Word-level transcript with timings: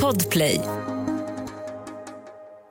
Podplay. 0.00 0.60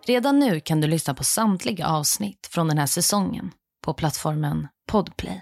Redan 0.07 0.39
nu 0.39 0.59
kan 0.59 0.81
du 0.81 0.87
lyssna 0.87 1.13
på 1.13 1.23
samtliga 1.23 1.87
avsnitt 1.87 2.47
från 2.51 2.67
den 2.67 2.77
här 2.77 2.85
säsongen 2.85 3.51
på 3.85 3.93
plattformen 3.93 4.67
Podplay. 4.91 5.41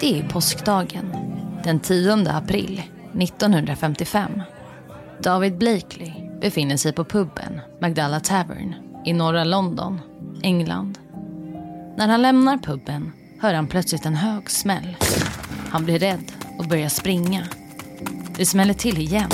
Det 0.00 0.18
är 0.18 0.28
påskdagen, 0.28 1.16
den 1.64 1.80
10 1.80 2.12
april 2.28 2.82
1955. 3.20 4.42
David 5.22 5.58
Blakely 5.58 6.12
befinner 6.40 6.76
sig 6.76 6.92
på 6.92 7.04
puben 7.04 7.60
Magdala 7.80 8.20
Tavern 8.20 8.74
i 9.04 9.12
norra 9.12 9.44
London, 9.44 10.00
England. 10.42 10.98
När 11.96 12.08
han 12.08 12.22
lämnar 12.22 12.58
puben 12.58 13.12
hör 13.38 13.54
han 13.54 13.66
plötsligt 13.66 14.06
en 14.06 14.14
hög 14.14 14.50
smäll. 14.50 14.96
Han 15.70 15.84
blir 15.84 15.98
rädd 15.98 16.32
och 16.58 16.66
börjar 16.66 16.88
springa. 16.88 17.42
Det 18.36 18.46
smäller 18.46 18.74
till 18.74 18.98
igen. 18.98 19.30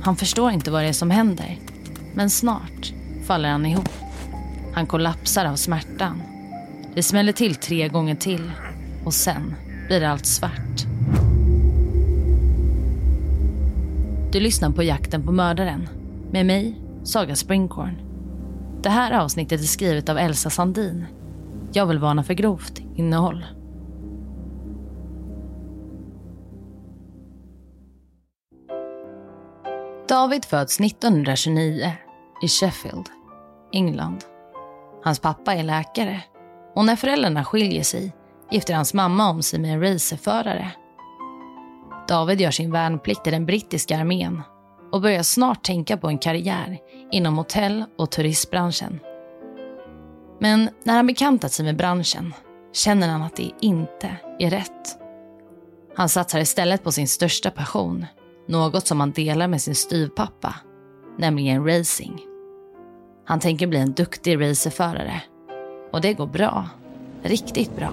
Han 0.00 0.16
förstår 0.16 0.50
inte 0.50 0.70
vad 0.70 0.82
det 0.82 0.88
är 0.88 0.92
som 0.92 1.10
händer. 1.10 1.58
Men 2.14 2.30
snart 2.30 2.92
faller 3.26 3.48
han 3.48 3.66
ihop. 3.66 3.88
Han 4.74 4.86
kollapsar 4.86 5.44
av 5.44 5.56
smärtan. 5.56 6.22
Det 6.94 7.02
smäller 7.02 7.32
till 7.32 7.54
tre 7.54 7.88
gånger 7.88 8.14
till 8.14 8.50
och 9.04 9.14
sen 9.14 9.54
blir 9.86 10.02
allt 10.02 10.26
svart. 10.26 10.86
Du 14.32 14.40
lyssnar 14.40 14.70
på 14.70 14.82
Jakten 14.82 15.22
på 15.22 15.32
mördaren 15.32 15.88
med 16.30 16.46
mig, 16.46 16.74
Saga 17.04 17.36
Springhorn. 17.36 17.94
Det 18.82 18.88
här 18.88 19.12
avsnittet 19.12 19.60
är 19.60 19.64
skrivet 19.64 20.08
av 20.08 20.18
Elsa 20.18 20.50
Sandin. 20.50 21.06
Jag 21.72 21.86
vill 21.86 21.98
varna 21.98 22.22
för 22.22 22.34
grovt 22.34 22.80
innehåll. 23.00 23.44
David 30.08 30.44
föds 30.44 30.80
1929 30.80 31.92
i 32.42 32.48
Sheffield, 32.48 33.08
England. 33.72 34.24
Hans 35.04 35.18
pappa 35.18 35.54
är 35.54 35.62
läkare 35.62 36.20
och 36.74 36.84
när 36.84 36.96
föräldrarna 36.96 37.44
skiljer 37.44 37.82
sig 37.82 38.12
gifter 38.50 38.74
hans 38.74 38.94
mamma 38.94 39.30
om 39.30 39.42
sig 39.42 39.60
med 39.60 39.72
en 39.72 39.80
racerförare. 39.80 40.70
David 42.08 42.40
gör 42.40 42.50
sin 42.50 42.72
värnplikt 42.72 43.26
i 43.26 43.30
den 43.30 43.46
brittiska 43.46 43.98
armén 43.98 44.42
och 44.92 45.00
börjar 45.00 45.22
snart 45.22 45.62
tänka 45.62 45.96
på 45.96 46.08
en 46.08 46.18
karriär 46.18 46.78
inom 47.10 47.38
hotell 47.38 47.84
och 47.98 48.10
turistbranschen. 48.10 49.00
Men 50.40 50.70
när 50.84 50.94
han 50.94 51.06
bekantat 51.06 51.52
sig 51.52 51.64
med 51.64 51.76
branschen 51.76 52.34
känner 52.72 53.08
han 53.08 53.22
att 53.22 53.36
det 53.36 53.50
inte 53.60 54.16
är 54.38 54.50
rätt. 54.50 54.98
Han 55.96 56.08
satsar 56.08 56.40
istället 56.40 56.84
på 56.84 56.92
sin 56.92 57.08
största 57.08 57.50
passion, 57.50 58.06
något 58.48 58.86
som 58.86 59.00
han 59.00 59.10
delar 59.10 59.48
med 59.48 59.62
sin 59.62 59.74
styvpappa, 59.74 60.54
nämligen 61.18 61.66
racing. 61.66 62.20
Han 63.24 63.40
tänker 63.40 63.66
bli 63.66 63.78
en 63.78 63.92
duktig 63.92 64.40
racerförare. 64.40 65.22
Och 65.92 66.00
det 66.00 66.14
går 66.14 66.26
bra. 66.26 66.68
Riktigt 67.22 67.76
bra. 67.76 67.90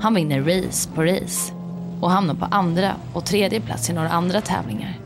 Han 0.00 0.14
vinner 0.14 0.40
race 0.40 0.90
på 0.94 1.02
race 1.02 1.52
och 2.00 2.10
hamnar 2.10 2.34
på 2.34 2.44
andra 2.44 2.92
och 3.14 3.26
tredje 3.26 3.60
plats 3.60 3.90
i 3.90 3.92
några 3.92 4.08
andra 4.08 4.40
tävlingar. 4.40 4.98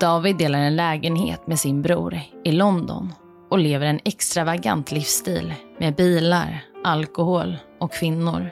David 0.00 0.36
delar 0.36 0.58
en 0.58 0.76
lägenhet 0.76 1.46
med 1.46 1.58
sin 1.58 1.82
bror 1.82 2.20
i 2.44 2.52
London 2.52 3.12
och 3.50 3.58
lever 3.58 3.86
en 3.86 4.00
extravagant 4.04 4.92
livsstil 4.92 5.54
med 5.78 5.94
bilar, 5.94 6.64
alkohol 6.84 7.56
och 7.80 7.92
kvinnor. 7.92 8.50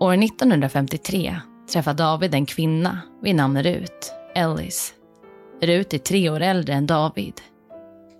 År 0.00 0.14
1953 0.14 1.36
träffar 1.72 1.94
David 1.94 2.34
en 2.34 2.46
kvinna 2.46 3.00
vid 3.22 3.34
namn 3.34 3.62
Rut 3.62 4.12
Ellis. 4.34 4.94
Rut 5.62 5.94
är 5.94 5.98
tre 5.98 6.30
år 6.30 6.40
äldre 6.40 6.74
än 6.74 6.86
David. 6.86 7.40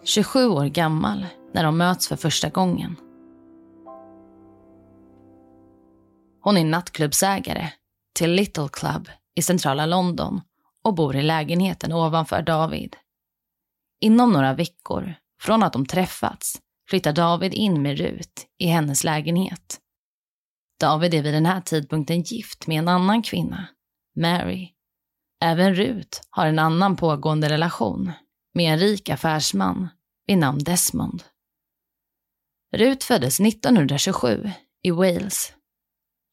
27 0.04 0.48
år 0.48 0.64
gammal 0.64 1.26
när 1.54 1.64
de 1.64 1.78
möts 1.78 2.08
för 2.08 2.16
första 2.16 2.48
gången. 2.48 2.96
Hon 6.40 6.56
är 6.56 6.64
nattklubbsägare 6.64 7.68
till 8.14 8.30
Little 8.30 8.68
Club 8.72 9.08
i 9.34 9.42
centrala 9.42 9.86
London 9.86 10.40
och 10.84 10.94
bor 10.94 11.16
i 11.16 11.22
lägenheten 11.22 11.92
ovanför 11.92 12.42
David. 12.42 12.96
Inom 14.00 14.32
några 14.32 14.54
veckor 14.54 15.14
från 15.40 15.62
att 15.62 15.72
de 15.72 15.86
träffats 15.86 16.60
flyttar 16.88 17.12
David 17.12 17.54
in 17.54 17.82
med 17.82 17.98
Rut 17.98 18.46
i 18.58 18.66
hennes 18.66 19.04
lägenhet. 19.04 19.80
David 20.80 21.14
är 21.14 21.22
vid 21.22 21.34
den 21.34 21.46
här 21.46 21.60
tidpunkten 21.60 22.22
gift 22.22 22.66
med 22.66 22.78
en 22.78 22.88
annan 22.88 23.22
kvinna, 23.22 23.68
Mary. 24.16 24.68
Även 25.44 25.74
Rut 25.74 26.20
har 26.30 26.46
en 26.46 26.58
annan 26.58 26.96
pågående 26.96 27.48
relation 27.48 28.12
med 28.54 28.72
en 28.72 28.78
rik 28.78 29.08
affärsman 29.08 29.88
vid 30.26 30.38
namn 30.38 30.58
Desmond. 30.58 31.22
Rut 32.76 33.04
föddes 33.04 33.40
1927 33.40 34.50
i 34.82 34.90
Wales. 34.90 35.52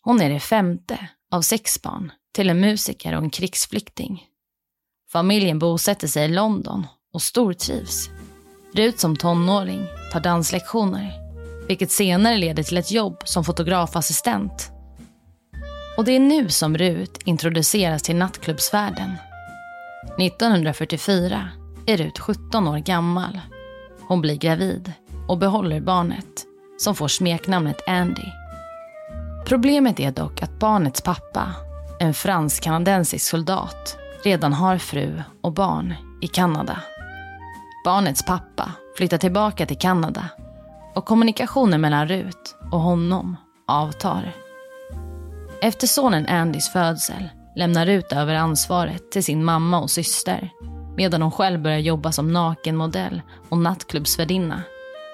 Hon 0.02 0.22
är 0.22 0.30
det 0.30 0.40
femte 0.40 1.10
av 1.32 1.42
sex 1.42 1.82
barn 1.82 2.12
till 2.34 2.50
en 2.50 2.60
musiker 2.60 3.16
och 3.16 3.24
en 3.24 3.30
krigsflykting. 3.30 4.28
Familjen 5.12 5.60
bosätter 5.60 6.08
sig 6.08 6.26
i 6.26 6.34
London 6.34 6.88
och 7.16 7.22
stortrivs. 7.22 8.10
Rut 8.74 9.00
som 9.00 9.16
tonåring 9.16 9.88
tar 10.12 10.20
danslektioner, 10.20 11.14
vilket 11.68 11.92
senare 11.92 12.38
leder 12.38 12.64
till 12.64 12.78
ett 12.78 12.92
jobb 12.92 13.22
som 13.26 13.44
fotografassistent. 13.44 14.72
Och 15.98 16.06
det 16.06 16.12
är 16.12 16.20
nu 16.20 16.50
som 16.50 16.78
Rut 16.78 17.20
introduceras 17.26 18.04
till 18.04 18.16
nattklubbsvärlden. 18.16 19.12
1944 20.20 21.50
är 21.88 21.98
Rut 21.98 22.20
17 22.20 22.68
år 22.68 22.78
gammal. 22.78 23.42
Hon 24.08 24.22
blir 24.22 24.36
gravid 24.36 24.94
och 25.28 25.38
behåller 25.38 25.82
barnet, 25.82 26.46
som 26.78 26.96
får 26.96 27.08
smeknamnet 27.08 27.88
Andy. 27.88 28.32
Problemet 29.46 30.00
är 30.00 30.12
dock 30.12 30.42
att 30.42 30.60
barnets 30.60 31.02
pappa, 31.02 31.54
en 32.00 32.14
fransk-kanadensisk 32.14 33.28
soldat, 33.28 33.98
redan 34.24 34.54
har 34.54 34.78
fru 34.78 35.22
och 35.42 35.54
barn 35.54 35.94
i 36.22 36.28
Kanada. 36.28 36.82
Barnets 37.86 38.26
pappa 38.26 38.72
flyttar 38.98 39.18
tillbaka 39.18 39.66
till 39.66 39.78
Kanada 39.78 40.30
och 40.96 41.06
kommunikationen 41.06 41.82
mellan 41.82 42.08
Rut 42.08 42.56
och 42.72 42.80
honom 42.80 43.38
avtar. 43.68 44.32
Efter 45.62 45.88
sonen 45.88 46.28
Andys 46.28 46.70
födsel 46.70 47.30
lämnar 47.56 47.86
Rut 47.86 48.14
över 48.14 48.36
ansvaret 48.36 49.12
till 49.12 49.24
sin 49.24 49.44
mamma 49.44 49.82
och 49.82 49.92
syster 49.92 50.50
medan 50.98 51.22
hon 51.22 51.32
själv 51.32 51.62
börjar 51.62 51.78
jobba 51.78 52.12
som 52.12 52.34
nakenmodell 52.34 53.22
och 53.50 53.58
nattklubbsvärdinna. 53.58 54.62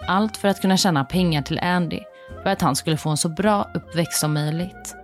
Allt 0.08 0.38
för 0.38 0.48
att 0.48 0.62
kunna 0.62 0.78
tjäna 0.78 1.06
pengar 1.06 1.42
till 1.42 1.60
Andy 1.60 2.00
för 2.44 2.50
att 2.50 2.62
han 2.62 2.76
skulle 2.76 2.98
få 2.98 3.10
en 3.10 3.18
så 3.18 3.30
bra 3.30 3.72
uppväxt 3.74 4.20
som 4.20 4.34
möjligt. 4.34 4.96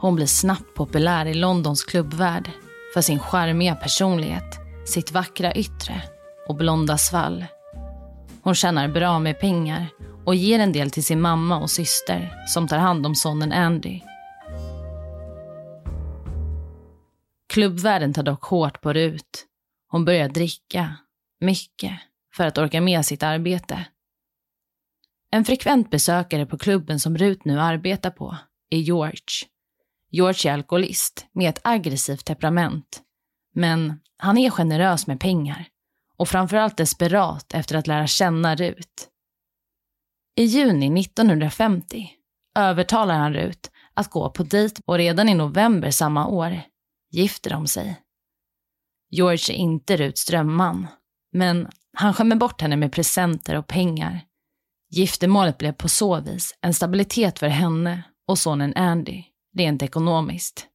Hon 0.00 0.14
blir 0.14 0.26
snabbt 0.26 0.74
populär 0.74 1.26
i 1.26 1.34
Londons 1.34 1.84
klubbvärld 1.84 2.50
för 2.94 3.00
sin 3.00 3.18
charmiga 3.18 3.74
personlighet, 3.74 4.58
sitt 4.86 5.12
vackra 5.12 5.54
yttre 5.54 6.02
och 6.48 6.56
blonda 6.56 6.98
svall. 6.98 7.44
Hon 8.42 8.54
tjänar 8.54 8.88
bra 8.88 9.18
med 9.18 9.40
pengar 9.40 9.86
och 10.24 10.34
ger 10.34 10.58
en 10.58 10.72
del 10.72 10.90
till 10.90 11.04
sin 11.04 11.20
mamma 11.20 11.58
och 11.58 11.70
syster 11.70 12.44
som 12.46 12.68
tar 12.68 12.78
hand 12.78 13.06
om 13.06 13.14
sonen 13.14 13.52
Andy. 13.52 14.00
Klubbvärlden 17.48 18.12
tar 18.12 18.22
dock 18.22 18.44
hårt 18.44 18.80
på 18.80 18.92
Rut. 18.92 19.46
Hon 19.88 20.04
börjar 20.04 20.28
dricka, 20.28 20.96
mycket, 21.40 21.92
för 22.34 22.46
att 22.46 22.58
orka 22.58 22.80
med 22.80 23.06
sitt 23.06 23.22
arbete. 23.22 23.84
En 25.30 25.44
frekvent 25.44 25.90
besökare 25.90 26.46
på 26.46 26.58
klubben 26.58 27.00
som 27.00 27.18
Rut 27.18 27.44
nu 27.44 27.60
arbetar 27.60 28.10
på 28.10 28.36
är 28.70 28.78
George. 28.78 29.48
George 30.10 30.50
är 30.50 30.54
alkoholist 30.54 31.26
med 31.32 31.48
ett 31.48 31.60
aggressivt 31.64 32.24
temperament. 32.24 33.02
Men 33.54 34.00
han 34.16 34.38
är 34.38 34.50
generös 34.50 35.06
med 35.06 35.20
pengar 35.20 35.68
och 36.16 36.28
framförallt 36.28 36.76
desperat 36.76 37.54
efter 37.54 37.76
att 37.76 37.86
lära 37.86 38.06
känna 38.06 38.56
Rut. 38.56 39.08
I 40.36 40.44
juni 40.44 41.00
1950 41.00 42.10
övertalar 42.58 43.14
han 43.14 43.34
Rut 43.34 43.70
att 43.94 44.10
gå 44.10 44.30
på 44.30 44.42
dejt 44.42 44.82
och 44.86 44.98
redan 44.98 45.28
i 45.28 45.34
november 45.34 45.90
samma 45.90 46.26
år 46.26 46.60
gifter 47.10 47.50
de 47.50 47.66
sig. 47.66 48.00
George 49.10 49.54
är 49.54 49.58
inte 49.58 49.96
Ruts 49.96 50.26
drömman, 50.26 50.86
men 51.32 51.68
han 51.96 52.14
skämmer 52.14 52.36
bort 52.36 52.60
henne 52.60 52.76
med 52.76 52.92
presenter 52.92 53.56
och 53.56 53.66
pengar. 53.66 54.20
Giftermålet 54.90 55.58
blev 55.58 55.72
på 55.72 55.88
så 55.88 56.20
vis 56.20 56.58
en 56.60 56.74
stabilitet 56.74 57.38
för 57.38 57.48
henne 57.48 58.02
och 58.28 58.38
sonen 58.38 58.74
Andy, 58.76 59.24
rent 59.56 59.82
ekonomiskt. 59.82 60.66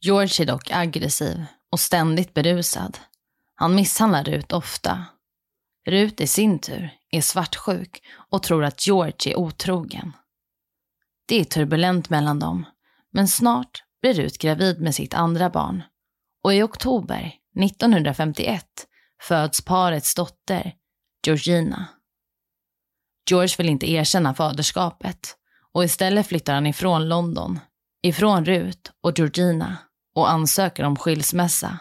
George 0.00 0.44
är 0.44 0.46
dock 0.46 0.70
aggressiv 0.70 1.44
och 1.72 1.80
ständigt 1.80 2.34
berusad. 2.34 2.98
Han 3.60 3.74
misshandlar 3.74 4.24
Rut 4.24 4.52
ofta. 4.52 5.04
Rut 5.86 6.20
i 6.20 6.26
sin 6.26 6.58
tur 6.58 6.90
är 7.10 7.20
svartsjuk 7.20 8.02
och 8.30 8.42
tror 8.42 8.64
att 8.64 8.86
George 8.86 9.32
är 9.32 9.38
otrogen. 9.38 10.12
Det 11.28 11.40
är 11.40 11.44
turbulent 11.44 12.10
mellan 12.10 12.38
dem, 12.38 12.66
men 13.12 13.28
snart 13.28 13.84
blir 14.02 14.14
Rut 14.14 14.38
gravid 14.38 14.80
med 14.80 14.94
sitt 14.94 15.14
andra 15.14 15.50
barn. 15.50 15.82
Och 16.42 16.54
i 16.54 16.62
oktober 16.62 17.34
1951 17.64 18.66
föds 19.22 19.64
parets 19.64 20.14
dotter, 20.14 20.74
Georgina. 21.26 21.86
George 23.30 23.54
vill 23.58 23.68
inte 23.68 23.90
erkänna 23.90 24.34
faderskapet 24.34 25.36
och 25.72 25.84
istället 25.84 26.26
flyttar 26.26 26.54
han 26.54 26.66
ifrån 26.66 27.08
London, 27.08 27.60
ifrån 28.02 28.44
Rut 28.44 28.92
och 29.00 29.18
Georgina 29.18 29.76
och 30.14 30.30
ansöker 30.30 30.84
om 30.84 30.96
skilsmässa. 30.96 31.78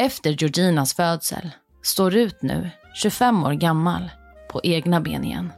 Efter 0.00 0.30
Georginas 0.30 0.94
födsel 0.94 1.50
står 1.82 2.10
Rut 2.10 2.42
nu, 2.42 2.70
25 2.94 3.44
år 3.44 3.52
gammal, 3.52 4.10
på 4.50 4.60
egna 4.62 5.00
ben 5.00 5.24
igen. 5.24 5.52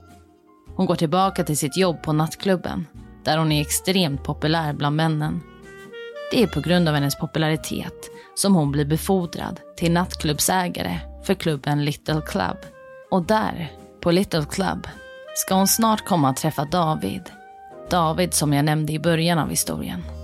Hon 0.76 0.86
går 0.86 0.94
tillbaka 0.94 1.44
till 1.44 1.58
sitt 1.58 1.76
jobb 1.76 2.02
på 2.02 2.12
nattklubben, 2.12 2.86
där 3.24 3.38
hon 3.38 3.52
är 3.52 3.60
extremt 3.60 4.24
populär 4.24 4.72
bland 4.72 4.96
männen. 4.96 5.40
Det 6.30 6.42
är 6.42 6.46
på 6.46 6.60
grund 6.60 6.88
av 6.88 6.94
hennes 6.94 7.18
popularitet 7.18 8.10
som 8.34 8.54
hon 8.54 8.72
blir 8.72 8.84
befordrad 8.84 9.60
till 9.76 9.92
nattklubbsägare 9.92 10.98
för 11.24 11.34
klubben 11.34 11.84
Little 11.84 12.20
Club. 12.26 12.56
Och 13.10 13.22
där, 13.22 13.72
på 14.00 14.10
Little 14.10 14.44
Club, 14.44 14.88
ska 15.34 15.54
hon 15.54 15.68
snart 15.68 16.04
komma 16.04 16.28
att 16.28 16.36
träffa 16.36 16.64
David. 16.64 17.22
David 17.90 18.34
som 18.34 18.52
jag 18.52 18.64
nämnde 18.64 18.92
i 18.92 18.98
början 18.98 19.38
av 19.38 19.50
historien. 19.50 20.19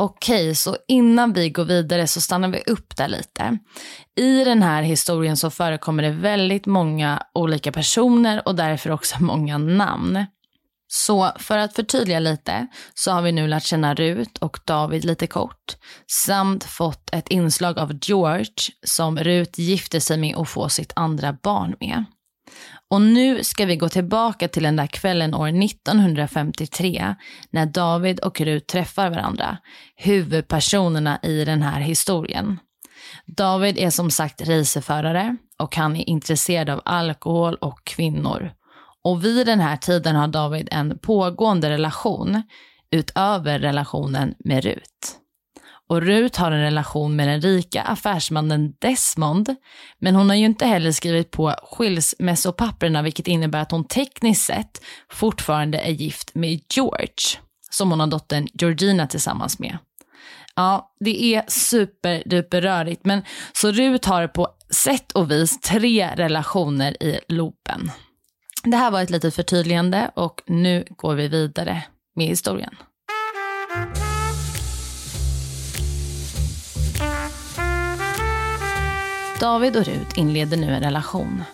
Okej, 0.00 0.54
så 0.54 0.76
innan 0.88 1.32
vi 1.32 1.50
går 1.50 1.64
vidare 1.64 2.06
så 2.06 2.20
stannar 2.20 2.48
vi 2.48 2.62
upp 2.66 2.96
där 2.96 3.08
lite. 3.08 3.58
I 4.16 4.44
den 4.44 4.62
här 4.62 4.82
historien 4.82 5.36
så 5.36 5.50
förekommer 5.50 6.02
det 6.02 6.10
väldigt 6.10 6.66
många 6.66 7.22
olika 7.34 7.72
personer 7.72 8.48
och 8.48 8.54
därför 8.54 8.90
också 8.90 9.16
många 9.20 9.58
namn. 9.58 10.26
Så 10.88 11.32
för 11.38 11.58
att 11.58 11.74
förtydliga 11.74 12.18
lite 12.18 12.66
så 12.94 13.12
har 13.12 13.22
vi 13.22 13.32
nu 13.32 13.48
lärt 13.48 13.62
känna 13.64 13.94
Rut 13.94 14.38
och 14.38 14.58
David 14.64 15.04
lite 15.04 15.26
kort 15.26 15.76
samt 16.26 16.64
fått 16.64 17.08
ett 17.12 17.28
inslag 17.28 17.78
av 17.78 17.98
George 18.02 18.54
som 18.86 19.18
Rut 19.18 19.58
gifte 19.58 20.00
sig 20.00 20.18
med 20.18 20.34
och 20.34 20.48
får 20.48 20.68
sitt 20.68 20.92
andra 20.96 21.32
barn 21.42 21.76
med. 21.80 22.04
Och 22.90 23.02
nu 23.02 23.44
ska 23.44 23.64
vi 23.64 23.76
gå 23.76 23.88
tillbaka 23.88 24.48
till 24.48 24.62
den 24.62 24.76
där 24.76 24.86
kvällen 24.86 25.34
år 25.34 25.64
1953 25.64 27.14
när 27.50 27.66
David 27.66 28.20
och 28.20 28.40
Rut 28.40 28.66
träffar 28.66 29.10
varandra, 29.10 29.58
huvudpersonerna 29.96 31.18
i 31.22 31.44
den 31.44 31.62
här 31.62 31.80
historien. 31.80 32.60
David 33.26 33.78
är 33.78 33.90
som 33.90 34.10
sagt 34.10 34.48
racerförare 34.48 35.36
och 35.58 35.76
han 35.76 35.96
är 35.96 36.08
intresserad 36.08 36.70
av 36.70 36.80
alkohol 36.84 37.54
och 37.54 37.84
kvinnor. 37.84 38.52
Och 39.04 39.24
vid 39.24 39.46
den 39.46 39.60
här 39.60 39.76
tiden 39.76 40.16
har 40.16 40.28
David 40.28 40.68
en 40.70 40.98
pågående 40.98 41.70
relation 41.70 42.42
utöver 42.90 43.58
relationen 43.58 44.34
med 44.38 44.64
Rut. 44.64 45.18
Och 45.88 46.02
Rut 46.02 46.36
har 46.36 46.50
en 46.52 46.60
relation 46.60 47.16
med 47.16 47.28
den 47.28 47.40
rika 47.40 47.82
affärsmannen 47.82 48.74
Desmond, 48.78 49.54
men 49.98 50.14
hon 50.14 50.28
har 50.28 50.36
ju 50.36 50.44
inte 50.44 50.66
heller 50.66 50.92
skrivit 50.92 51.30
på 51.30 51.54
skilsmässopapperna, 51.62 53.02
vilket 53.02 53.28
innebär 53.28 53.60
att 53.60 53.70
hon 53.70 53.84
tekniskt 53.84 54.44
sett 54.44 54.82
fortfarande 55.10 55.78
är 55.78 55.90
gift 55.90 56.34
med 56.34 56.60
George, 56.74 57.40
som 57.70 57.90
hon 57.90 58.00
har 58.00 58.06
dottern 58.06 58.46
Georgina 58.52 59.06
tillsammans 59.06 59.58
med. 59.58 59.78
Ja, 60.54 60.92
det 61.00 61.24
är 61.24 61.44
superduper 61.48 62.60
rörigt, 62.60 63.04
men 63.04 63.22
så 63.52 63.72
Rut 63.72 64.04
har 64.04 64.28
på 64.28 64.48
sätt 64.70 65.12
och 65.12 65.30
vis 65.30 65.60
tre 65.60 66.14
relationer 66.16 67.02
i 67.02 67.20
loopen. 67.28 67.90
Det 68.64 68.76
här 68.76 68.90
var 68.90 69.02
ett 69.02 69.10
litet 69.10 69.34
förtydligande 69.34 70.10
och 70.14 70.42
nu 70.46 70.84
går 70.90 71.14
vi 71.14 71.28
vidare 71.28 71.82
med 72.14 72.26
historien. 72.26 72.74
David 79.40 79.76
och 79.76 79.84
Rut 79.84 80.16
inleder 80.16 80.56
nu 80.56 80.74
en 80.74 80.82
relation, 80.82 81.44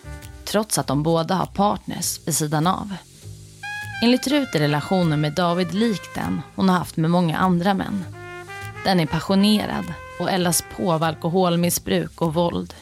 trots 0.45 0.77
att 0.77 0.87
de 0.87 1.03
båda 1.03 1.35
har 1.35 1.45
partners 1.45 2.19
vid 2.25 2.35
sidan 2.35 2.67
av. 2.67 2.95
Enligt 4.03 4.27
Rut 4.27 4.55
är 4.55 4.59
relationen 4.59 5.21
med 5.21 5.33
David 5.35 5.73
lik 5.73 6.01
den 6.15 6.41
hon 6.55 6.69
har 6.69 6.77
haft 6.77 6.97
med 6.97 7.11
många 7.11 7.37
andra 7.37 7.73
män. 7.73 8.03
Den 8.83 8.99
är 8.99 9.05
passionerad 9.05 9.85
och 10.19 10.31
eldas 10.31 10.63
på 10.75 10.93
av 10.93 11.03
alkoholmissbruk 11.03 12.21
och 12.21 12.33
våld. 12.33 12.73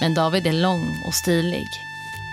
Men 0.00 0.14
David 0.14 0.46
är 0.46 0.52
lång 0.52 1.04
och 1.06 1.14
stilig. 1.14 1.66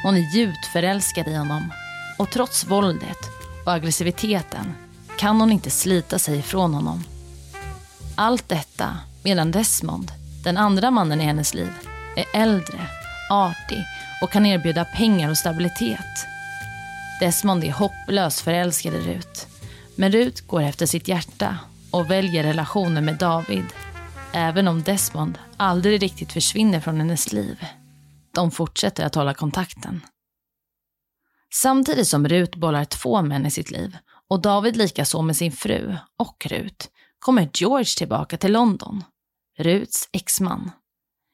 Hon 0.03 0.15
är 0.15 0.35
djupt 0.35 0.65
förälskad 0.73 1.27
i 1.27 1.35
honom. 1.35 1.73
Och 2.17 2.31
trots 2.31 2.65
våldet 2.65 3.19
och 3.65 3.73
aggressiviteten 3.73 4.73
kan 5.17 5.41
hon 5.41 5.51
inte 5.51 5.69
slita 5.69 6.19
sig 6.19 6.39
ifrån 6.39 6.73
honom. 6.73 7.03
Allt 8.15 8.49
detta 8.49 8.97
medan 9.23 9.51
Desmond 9.51 10.11
den 10.43 10.57
andra 10.57 10.91
mannen 10.91 11.21
i 11.21 11.23
hennes 11.23 11.53
liv 11.53 11.73
är 12.15 12.41
äldre, 12.41 12.87
artig 13.29 13.83
och 14.21 14.31
kan 14.31 14.45
erbjuda 14.45 14.85
pengar 14.85 15.29
och 15.29 15.37
stabilitet. 15.37 16.27
Desmond 17.19 17.63
är 17.63 17.71
hopplöst 17.71 18.39
förälskad 18.39 18.93
i 18.93 18.99
Rut. 18.99 19.47
Men 19.95 20.11
Rut 20.11 20.47
går 20.47 20.61
efter 20.61 20.85
sitt 20.85 21.07
hjärta 21.07 21.57
och 21.91 22.11
väljer 22.11 22.43
relationen 22.43 23.05
med 23.05 23.17
David. 23.17 23.65
Även 24.33 24.67
om 24.67 24.83
Desmond 24.83 25.37
aldrig 25.57 26.01
riktigt 26.03 26.31
försvinner 26.31 26.79
från 26.79 26.97
hennes 26.97 27.33
liv. 27.33 27.65
De 28.33 28.51
fortsätter 28.51 29.05
att 29.05 29.15
hålla 29.15 29.33
kontakten. 29.33 30.01
Samtidigt 31.53 32.07
som 32.07 32.27
Rut 32.27 32.55
bollar 32.55 32.85
två 32.85 33.21
män 33.21 33.45
i 33.45 33.51
sitt 33.51 33.71
liv 33.71 33.97
och 34.29 34.41
David 34.41 34.77
likaså 34.77 35.21
med 35.21 35.35
sin 35.35 35.51
fru 35.51 35.97
och 36.19 36.45
Rut 36.49 36.89
kommer 37.19 37.49
George 37.53 37.85
tillbaka 37.97 38.37
till 38.37 38.51
London. 38.51 39.03
Ruts 39.57 40.09
exman. 40.11 40.71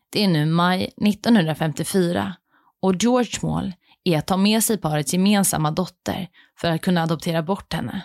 Det 0.09 0.23
är 0.23 0.27
nu 0.27 0.45
maj 0.45 0.83
1954 0.83 2.35
och 2.81 2.95
George 2.95 3.39
mål 3.41 3.73
är 4.03 4.17
att 4.17 4.27
ta 4.27 4.37
med 4.37 4.63
sig 4.63 4.77
parets 4.77 5.13
gemensamma 5.13 5.71
dotter 5.71 6.27
för 6.57 6.71
att 6.71 6.81
kunna 6.81 7.03
adoptera 7.03 7.43
bort 7.43 7.73
henne. 7.73 8.01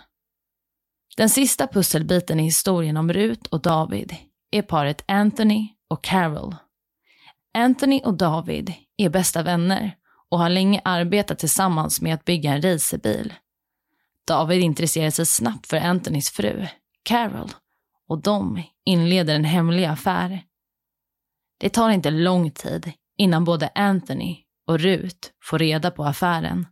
Den 1.17 1.29
sista 1.29 1.67
pusselbiten 1.67 2.41
i 2.41 2.43
historien 2.43 2.97
om 2.97 3.13
Rut 3.13 3.47
och 3.47 3.63
David 3.63 4.17
är 4.51 4.63
paret 4.63 5.05
Anthony 5.09 5.69
och 5.89 6.05
Carol. 6.05 6.57
Anthony 7.55 8.01
och 8.05 8.15
David 8.15 8.73
är 8.97 9.09
bästa 9.09 9.43
vänner 9.43 9.97
och 10.29 10.39
har 10.39 10.49
länge 10.49 10.81
arbetat 10.85 11.39
tillsammans 11.39 12.01
med 12.01 12.15
att 12.15 12.25
bygga 12.25 12.53
en 12.53 12.63
racerbil. 12.63 13.35
David 14.27 14.61
intresserar 14.61 15.11
sig 15.11 15.27
snabbt 15.27 15.67
för 15.67 15.77
Anthonys 15.77 16.31
fru, 16.31 16.67
Carol, 17.03 17.51
och 18.09 18.23
de 18.23 18.63
inleder 18.85 19.35
en 19.35 19.45
hemlig 19.45 19.85
affär. 19.85 20.43
Det 21.61 21.69
tar 21.69 21.91
inte 21.91 22.11
lång 22.11 22.51
tid 22.51 22.93
innan 23.19 23.45
både 23.45 23.71
Anthony 23.75 24.37
och 24.67 24.81
Rut 24.81 25.33
får 25.45 25.59
reda 25.59 25.91
på 25.91 26.05
affären. 26.05 26.67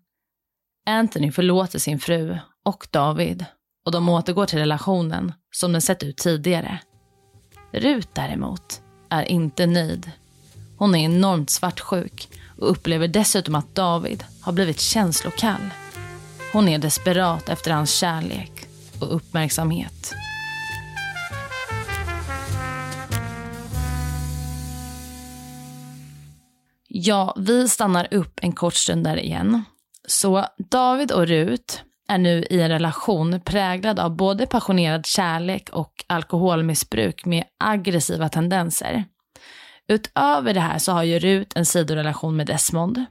Anthony 0.86 1.32
förlåter 1.32 1.78
sin 1.78 2.00
fru 2.00 2.38
och 2.64 2.88
David 2.90 3.44
och 3.84 3.92
de 3.92 4.08
återgår 4.08 4.46
till 4.46 4.58
relationen 4.58 5.32
som 5.50 5.72
den 5.72 5.82
sett 5.82 6.02
ut 6.02 6.16
tidigare. 6.16 6.78
Rut 7.72 8.08
däremot 8.14 8.82
är 9.10 9.22
inte 9.22 9.66
nöjd. 9.66 10.10
Hon 10.78 10.94
är 10.94 11.04
enormt 11.04 11.50
svartsjuk 11.50 12.28
och 12.58 12.70
upplever 12.70 13.08
dessutom 13.08 13.54
att 13.54 13.74
David 13.74 14.24
har 14.40 14.52
blivit 14.52 14.80
känslokall. 14.80 15.70
Hon 16.52 16.68
är 16.68 16.78
desperat 16.78 17.48
efter 17.48 17.70
hans 17.70 17.94
kärlek 17.94 18.66
och 19.00 19.16
uppmärksamhet. 19.16 20.14
Ja, 26.94 27.34
vi 27.38 27.68
stannar 27.68 28.14
upp 28.14 28.40
en 28.42 28.52
kort 28.52 28.74
stund 28.74 29.04
där 29.04 29.16
igen. 29.16 29.64
Så 30.08 30.46
David 30.70 31.12
och 31.12 31.26
Rut 31.26 31.82
är 32.08 32.18
nu 32.18 32.46
i 32.50 32.60
en 32.60 32.68
relation 32.68 33.40
präglad 33.40 33.98
av 33.98 34.16
både 34.16 34.46
passionerad 34.46 35.06
kärlek 35.06 35.68
och 35.72 36.04
alkoholmissbruk 36.06 37.24
med 37.24 37.44
aggressiva 37.64 38.28
tendenser. 38.28 39.04
Utöver 39.88 40.54
det 40.54 40.60
här 40.60 40.78
så 40.78 40.92
har 40.92 41.02
ju 41.02 41.18
Rut 41.18 41.52
en 41.56 41.66
sidorelation 41.66 42.36
med 42.36 42.46
Desmond. 42.46 43.04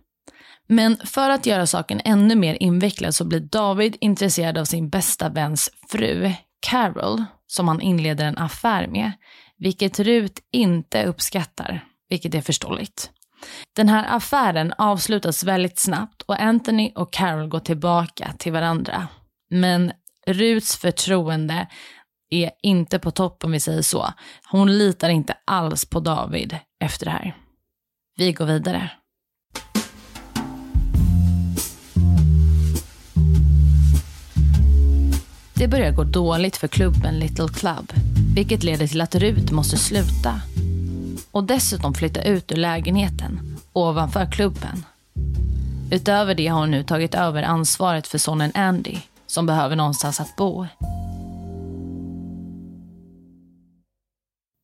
Men 0.68 0.98
för 0.98 1.30
att 1.30 1.46
göra 1.46 1.68
saken 1.68 2.02
ännu 2.06 2.36
mer 2.36 2.58
invecklad 2.60 3.16
så 3.16 3.26
blir 3.26 3.40
David 3.40 3.98
intresserad 4.02 4.58
av 4.58 4.66
sin 4.66 4.90
bästa 4.90 5.30
väns 5.30 5.70
fru, 5.90 6.32
Carol, 6.68 7.24
som 7.48 7.68
han 7.68 7.82
inleder 7.82 8.26
en 8.26 8.38
affär 8.38 8.88
med, 8.88 9.12
vilket 9.58 10.00
Rut 10.00 10.40
inte 10.52 11.04
uppskattar, 11.04 11.86
vilket 12.10 12.36
är 12.36 12.42
förståeligt. 12.42 13.12
Den 13.76 13.90
här 13.90 14.16
affären 14.16 14.74
avslutas 14.78 15.44
väldigt 15.44 15.80
snabbt 15.80 16.22
och 16.22 16.40
Anthony 16.40 16.92
och 16.96 17.14
Carol 17.14 17.48
går 17.48 17.60
tillbaka 17.60 18.34
till 18.40 18.52
varandra. 18.52 19.08
Men 19.50 19.92
Ruts 20.28 20.78
förtroende 20.78 21.68
är 22.30 22.52
inte 22.64 23.00
på 23.00 23.12
topp 23.12 23.44
om 23.44 23.52
vi 23.52 23.60
säger 23.60 23.82
så. 23.82 24.14
Hon 24.52 24.78
litar 24.78 25.10
inte 25.10 25.34
alls 25.46 25.86
på 25.86 26.00
David 26.00 26.58
efter 26.84 27.06
det 27.06 27.12
här. 27.12 27.36
Vi 28.18 28.34
går 28.34 28.46
vidare. 28.46 28.92
Det 35.54 35.68
börjar 35.68 35.92
gå 35.92 36.04
dåligt 36.04 36.58
för 36.58 36.68
klubben 36.68 37.20
Little 37.20 37.48
Club, 37.48 37.94
vilket 38.36 38.64
leder 38.64 38.88
till 38.88 39.02
att 39.02 39.16
Rut 39.16 39.52
måste 39.52 39.78
sluta. 39.78 40.42
Och 41.32 41.44
dessutom 41.44 41.94
flytta 41.94 42.22
ut 42.24 42.52
ur 42.52 42.56
lägenheten 42.56 43.58
ovanför 43.74 44.32
klubben. 44.32 44.86
Utöver 45.92 46.36
det 46.36 46.48
har 46.48 46.60
hon 46.60 46.72
nu 46.72 46.84
tagit 46.84 47.16
över 47.16 47.44
ansvaret 47.44 48.08
för 48.08 48.18
sonen 48.18 48.52
Andy, 48.54 48.98
som 49.28 49.46
behöver 49.46 49.76
någonstans 49.76 50.20
att 50.20 50.36
bo. 50.36 50.68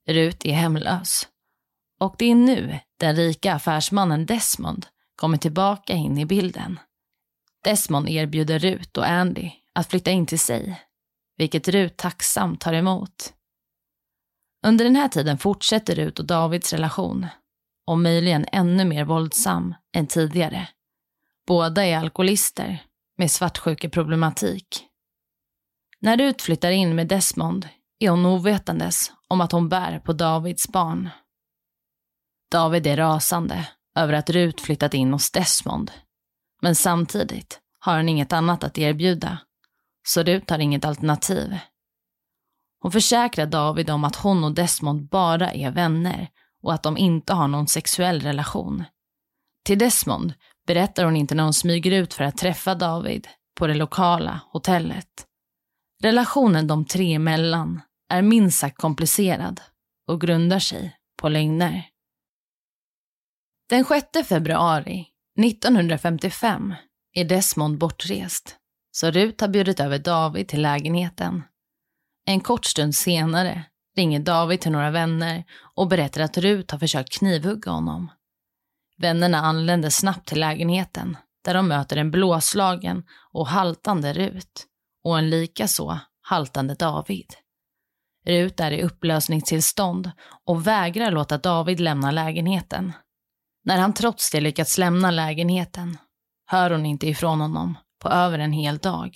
Rut 0.10 0.46
är 0.46 0.54
hemlös. 0.54 1.28
Och 2.00 2.16
det 2.18 2.32
är 2.32 2.36
nu 2.36 2.80
den 3.00 3.16
rika 3.16 3.54
affärsmannen 3.54 4.26
Desmond 4.26 4.86
kommer 5.16 5.38
tillbaka 5.38 5.94
in 5.94 6.18
i 6.18 6.26
bilden. 6.26 6.80
Desmond 7.64 8.10
erbjuder 8.10 8.60
Rut 8.60 8.98
och 8.98 9.08
Andy 9.08 9.52
att 9.74 9.90
flytta 9.90 10.12
in 10.12 10.26
till 10.26 10.40
sig, 10.40 10.82
vilket 11.38 11.68
Rut 11.68 11.98
tacksamt 11.98 12.62
tar 12.62 12.74
emot. 12.74 13.34
Under 14.68 14.86
den 14.86 14.96
här 14.96 15.08
tiden 15.08 15.38
fortsätter 15.38 15.96
Rut 15.96 16.20
och 16.20 16.26
Davids 16.26 16.74
relation, 16.74 17.28
och 17.86 18.00
möjligen 18.00 18.46
ännu 18.52 18.86
mer 18.86 19.06
våldsam 19.06 19.76
än 19.96 20.08
tidigare. 20.08 20.68
Båda 21.48 21.86
är 21.86 21.98
alkoholister 21.98 22.84
med 23.18 23.32
svartsjukeproblematik. 23.32 24.86
När 26.00 26.18
Rut 26.18 26.42
flyttar 26.42 26.72
in 26.72 26.96
med 26.96 27.08
Desmond 27.08 27.68
är 28.00 28.10
hon 28.10 28.26
ovetandes 28.26 29.12
om 29.28 29.42
att 29.42 29.52
hon 29.52 29.70
bär 29.70 30.00
på 30.00 30.14
Davids 30.14 30.68
barn. 30.68 31.10
David 32.52 32.88
är 32.88 32.98
rasande 32.98 33.68
över 33.96 34.14
att 34.14 34.30
Rut 34.30 34.62
flyttat 34.62 34.94
in 34.94 35.14
hos 35.14 35.32
Desmond. 35.32 35.92
Men 36.62 36.76
samtidigt 36.76 37.60
har 37.80 37.96
han 37.96 38.10
inget 38.10 38.34
annat 38.34 38.64
att 38.64 38.78
erbjuda, 38.78 39.38
så 40.08 40.24
Rut 40.24 40.50
har 40.50 40.60
inget 40.60 40.86
alternativ. 40.86 41.58
Hon 42.88 42.92
försäkrar 42.92 43.46
David 43.46 43.90
om 43.90 44.04
att 44.04 44.16
hon 44.16 44.44
och 44.44 44.52
Desmond 44.52 45.10
bara 45.10 45.54
är 45.54 45.72
vänner 45.72 46.28
och 46.64 46.74
att 46.74 46.84
de 46.84 46.98
inte 46.98 47.34
har 47.34 47.48
någon 47.48 47.68
sexuell 47.68 48.22
relation. 48.22 48.84
Till 49.66 49.78
Desmond 49.78 50.34
berättar 50.68 51.04
hon 51.04 51.16
inte 51.16 51.36
när 51.36 51.44
hon 51.44 51.54
smyger 51.54 51.92
ut 51.92 52.14
för 52.14 52.24
att 52.24 52.38
träffa 52.38 52.76
David 52.76 53.28
på 53.60 53.68
det 53.68 53.74
lokala 53.74 54.42
hotellet. 54.52 55.28
Relationen 56.04 56.68
de 56.68 56.86
tre 56.86 57.14
emellan 57.14 57.82
är 58.10 58.22
minst 58.22 58.60
sagt 58.60 58.78
komplicerad 58.78 59.62
och 60.08 60.22
grundar 60.22 60.60
sig 60.60 60.96
på 61.22 61.30
lögner. 61.30 61.90
Den 63.70 63.86
6 63.86 64.28
februari 64.28 65.08
1955 65.40 66.74
är 67.14 67.26
Desmond 67.26 67.78
bortrest, 67.78 68.56
så 68.92 69.12
Rut 69.12 69.42
har 69.42 69.48
bjudit 69.48 69.80
över 69.80 70.00
David 70.00 70.48
till 70.48 70.62
lägenheten. 70.62 71.44
En 72.30 72.40
kort 72.40 72.66
stund 72.66 72.96
senare 72.96 73.64
ringer 73.96 74.20
David 74.20 74.62
till 74.62 74.72
några 74.72 74.92
vänner 74.92 75.44
och 75.76 75.88
berättar 75.88 76.22
att 76.22 76.38
Rut 76.38 76.72
har 76.72 76.80
försökt 76.80 77.18
knivhugga 77.18 77.72
honom. 77.72 78.12
Vännerna 78.98 79.38
anländer 79.38 79.90
snabbt 79.90 80.28
till 80.28 80.40
lägenheten 80.40 81.18
där 81.44 81.54
de 81.54 81.68
möter 81.68 81.98
en 81.98 82.12
blåslagen 82.12 83.04
och 83.32 83.48
haltande 83.48 84.14
Rut 84.14 84.66
och 85.04 85.18
en 85.18 85.30
likaså 85.30 86.00
haltande 86.22 86.76
David. 86.76 87.34
Rut 88.26 88.60
är 88.60 88.72
i 88.72 88.84
upplösningstillstånd 88.84 90.12
och 90.46 90.68
vägrar 90.68 91.12
låta 91.12 91.38
David 91.38 91.80
lämna 91.80 92.12
lägenheten. 92.12 92.94
När 93.64 93.78
han 93.78 93.94
trots 93.94 94.32
det 94.32 94.42
lyckats 94.42 94.78
lämna 94.78 95.12
lägenheten 95.12 95.98
hör 96.46 96.72
hon 96.72 96.86
inte 96.86 97.08
ifrån 97.08 97.42
honom 97.42 97.78
på 98.02 98.10
över 98.10 98.40
en 98.40 98.54
hel 98.54 98.78
dag. 98.78 99.12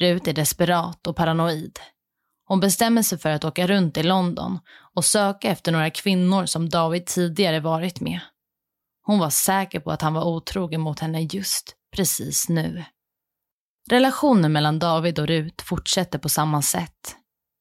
Rut 0.00 0.28
är 0.28 0.32
desperat 0.32 1.06
och 1.06 1.16
paranoid. 1.16 1.78
Hon 2.48 2.60
bestämmer 2.60 3.02
sig 3.02 3.18
för 3.18 3.30
att 3.30 3.44
åka 3.44 3.66
runt 3.66 3.96
i 3.96 4.02
London 4.02 4.58
och 4.94 5.04
söka 5.04 5.50
efter 5.50 5.72
några 5.72 5.90
kvinnor 5.90 6.46
som 6.46 6.68
David 6.68 7.06
tidigare 7.06 7.60
varit 7.60 8.00
med. 8.00 8.20
Hon 9.02 9.18
var 9.18 9.30
säker 9.30 9.80
på 9.80 9.90
att 9.90 10.02
han 10.02 10.14
var 10.14 10.24
otrogen 10.24 10.80
mot 10.80 11.00
henne 11.00 11.20
just 11.20 11.76
precis 11.96 12.48
nu. 12.48 12.84
Relationen 13.90 14.52
mellan 14.52 14.78
David 14.78 15.18
och 15.18 15.26
Rut 15.26 15.62
fortsätter 15.62 16.18
på 16.18 16.28
samma 16.28 16.62
sätt. 16.62 17.16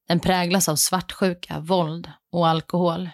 Den 0.08 0.20
präglas 0.20 0.70
av 0.70 0.76
svartsjuka, 0.76 1.60
våld 1.60 2.12
och 2.32 2.48
alkohol. 2.48 3.10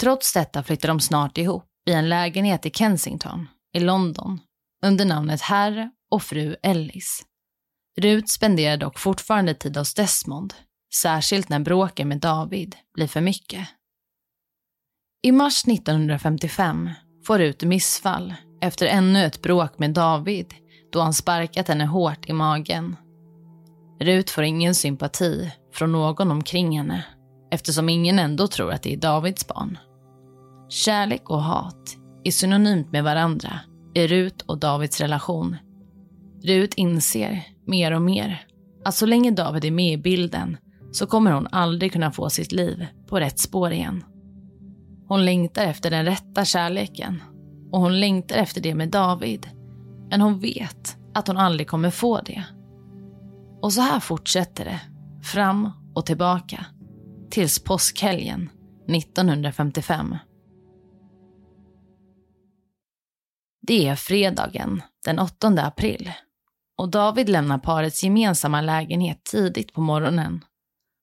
Trots 0.00 0.32
detta 0.32 0.62
flyttar 0.62 0.88
de 0.88 1.00
snart 1.00 1.38
ihop 1.38 1.64
i 1.86 1.92
en 1.92 2.08
lägenhet 2.08 2.66
i 2.66 2.70
Kensington 2.70 3.48
i 3.72 3.80
London 3.80 4.40
under 4.84 5.04
namnet 5.04 5.40
herr 5.40 5.90
och 6.10 6.22
fru 6.22 6.56
Ellis. 6.62 7.22
Rut 8.00 8.30
spenderar 8.30 8.76
dock 8.76 8.98
fortfarande 8.98 9.54
tid 9.54 9.76
hos 9.76 9.94
Desmond, 9.94 10.54
särskilt 10.94 11.48
när 11.48 11.60
bråken 11.60 12.08
med 12.08 12.20
David 12.20 12.76
blir 12.94 13.06
för 13.06 13.20
mycket. 13.20 13.68
I 15.22 15.32
mars 15.32 15.64
1955 15.68 16.90
får 17.26 17.38
Rut 17.38 17.62
missfall 17.62 18.34
efter 18.60 18.86
ännu 18.86 19.24
ett 19.24 19.42
bråk 19.42 19.78
med 19.78 19.90
David 19.90 20.54
då 20.92 21.00
han 21.00 21.12
sparkat 21.12 21.68
henne 21.68 21.84
hårt 21.84 22.28
i 22.28 22.32
magen. 22.32 22.96
Rut 24.00 24.30
får 24.30 24.44
ingen 24.44 24.74
sympati 24.74 25.52
från 25.72 25.92
någon 25.92 26.30
omkring 26.30 26.78
henne 26.78 27.04
eftersom 27.50 27.88
ingen 27.88 28.18
ändå 28.18 28.46
tror 28.46 28.72
att 28.72 28.82
det 28.82 28.92
är 28.92 28.96
Davids 28.96 29.48
barn. 29.48 29.78
Kärlek 30.68 31.30
och 31.30 31.42
hat 31.42 31.96
är 32.24 32.30
synonymt 32.30 32.92
med 32.92 33.04
varandra 33.04 33.60
i 33.94 34.06
Rut 34.06 34.42
och 34.42 34.58
Davids 34.58 35.00
relation. 35.00 35.56
Rut 36.44 36.74
inser 36.74 37.42
mer 37.66 37.92
och 37.92 38.02
mer 38.02 38.46
att 38.84 38.94
så 38.94 39.06
länge 39.06 39.30
David 39.30 39.64
är 39.64 39.70
med 39.70 39.92
i 39.92 39.96
bilden 39.96 40.56
så 40.94 41.06
kommer 41.06 41.30
hon 41.30 41.48
aldrig 41.50 41.92
kunna 41.92 42.12
få 42.12 42.30
sitt 42.30 42.52
liv 42.52 42.86
på 43.06 43.20
rätt 43.20 43.38
spår 43.38 43.72
igen. 43.72 44.04
Hon 45.08 45.24
längtar 45.24 45.64
efter 45.64 45.90
den 45.90 46.04
rätta 46.04 46.44
kärleken 46.44 47.22
och 47.72 47.80
hon 47.80 48.00
längtar 48.00 48.36
efter 48.36 48.60
det 48.60 48.74
med 48.74 48.90
David. 48.90 49.48
Men 50.10 50.20
hon 50.20 50.38
vet 50.38 50.96
att 51.14 51.28
hon 51.28 51.36
aldrig 51.36 51.68
kommer 51.68 51.90
få 51.90 52.20
det. 52.20 52.44
Och 53.62 53.72
så 53.72 53.80
här 53.80 54.00
fortsätter 54.00 54.64
det, 54.64 54.80
fram 55.22 55.70
och 55.94 56.06
tillbaka, 56.06 56.66
tills 57.30 57.64
påskhelgen 57.64 58.50
1955. 58.88 60.16
Det 63.66 63.88
är 63.88 63.96
fredagen 63.96 64.82
den 65.04 65.18
8 65.18 65.48
april 65.48 66.12
och 66.78 66.90
David 66.90 67.28
lämnar 67.28 67.58
parets 67.58 68.04
gemensamma 68.04 68.60
lägenhet 68.60 69.24
tidigt 69.24 69.72
på 69.72 69.80
morgonen. 69.80 70.44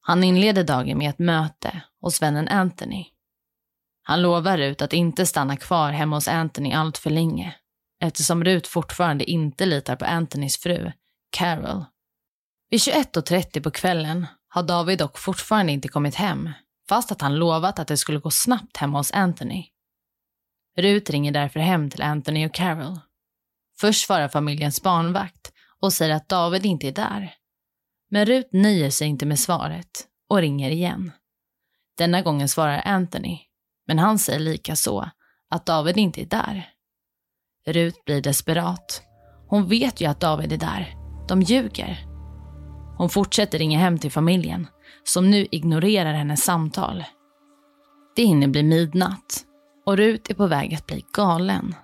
Han 0.02 0.24
inleder 0.24 0.64
dagen 0.64 0.98
med 0.98 1.10
ett 1.10 1.20
möte 1.20 1.82
hos 2.02 2.22
vännen 2.22 2.48
Anthony. 2.48 3.06
Han 4.04 4.22
lovar 4.22 4.58
Rut 4.58 4.82
att 4.82 4.94
inte 4.94 5.26
stanna 5.26 5.58
kvar 5.58 5.92
hemma 5.92 6.16
hos 6.16 6.28
Anthony 6.28 6.74
allt 6.74 6.98
för 6.98 7.10
länge 7.10 7.56
eftersom 8.02 8.44
Rut 8.44 8.68
fortfarande 8.68 9.32
inte 9.32 9.66
litar 9.66 9.96
på 9.96 10.06
Anthonys 10.06 10.58
fru, 10.58 10.92
Carol. 11.32 11.86
Vid 12.70 12.80
21.30 12.80 13.64
på 13.64 13.72
kvällen 13.72 14.28
har 14.48 14.64
David 14.64 15.00
dock 15.00 15.18
fortfarande 15.18 15.72
inte 15.72 15.88
kommit 15.88 16.16
hem 16.16 16.50
fast 16.90 17.12
att 17.12 17.22
han 17.22 17.36
lovat 17.36 17.80
att 17.80 17.88
det 17.88 17.98
skulle 17.98 18.20
gå 18.20 18.32
snabbt 18.32 18.78
hemma 18.78 18.98
hos 18.98 19.12
Anthony. 19.12 19.66
Rut 20.78 21.10
ringer 21.10 21.32
därför 21.32 21.60
hem 21.60 21.90
till 21.90 22.02
Anthony 22.02 22.46
och 22.46 22.54
Carol. 22.54 23.00
Först 23.80 24.06
svarar 24.06 24.28
familjens 24.28 24.82
barnvakt 24.82 25.54
och 25.80 25.94
säger 25.94 26.16
att 26.16 26.30
David 26.30 26.66
inte 26.66 26.88
är 26.88 26.92
där. 26.92 27.34
Men 28.12 28.26
Rut 28.26 28.54
nöjer 28.54 28.90
sig 28.90 29.08
inte 29.08 29.26
med 29.26 29.40
svaret 29.40 30.08
och 30.30 30.38
ringer 30.38 30.70
igen. 30.72 31.12
Denna 31.98 32.22
gången 32.22 32.50
svarar 32.50 32.82
Anthony, 32.86 33.40
men 33.88 34.00
han 34.00 34.20
säger 34.20 34.40
lika 34.40 34.76
så 34.76 35.10
att 35.50 35.66
David 35.66 35.98
inte 35.98 36.22
är 36.22 36.26
där. 36.26 36.70
Rut 37.68 38.06
blir 38.06 38.22
desperat. 38.22 39.02
Hon 39.48 39.68
vet 39.68 40.02
ju 40.02 40.06
att 40.06 40.20
David 40.20 40.54
är 40.54 40.58
där. 40.58 40.96
De 41.28 41.42
ljuger. 41.42 42.06
Hon 42.98 43.10
fortsätter 43.10 43.60
ringa 43.60 43.80
hem 43.80 44.00
till 44.00 44.12
familjen, 44.12 44.68
som 45.04 45.30
nu 45.30 45.48
ignorerar 45.52 46.14
hennes 46.14 46.44
samtal. 46.44 47.04
Det 48.16 48.24
hinner 48.24 48.48
bli 48.48 48.64
midnatt 48.64 49.46
och 49.86 49.98
Rut 49.98 50.30
är 50.30 50.34
på 50.34 50.48
väg 50.48 50.74
att 50.74 50.88
bli 50.88 51.06
galen. 51.14 51.76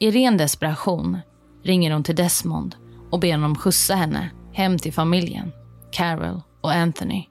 I 0.00 0.10
ren 0.10 0.36
desperation 0.36 1.18
ringer 1.62 1.90
hon 1.90 2.02
till 2.02 2.16
Desmond 2.16 2.76
och 3.10 3.20
ber 3.20 3.32
honom 3.32 3.56
skjutsa 3.56 3.94
henne 3.94 4.30
hem 4.52 4.78
till 4.78 4.92
familjen, 4.92 5.52
Carol 5.92 6.42
och 6.60 6.72
Anthony. 6.72 7.24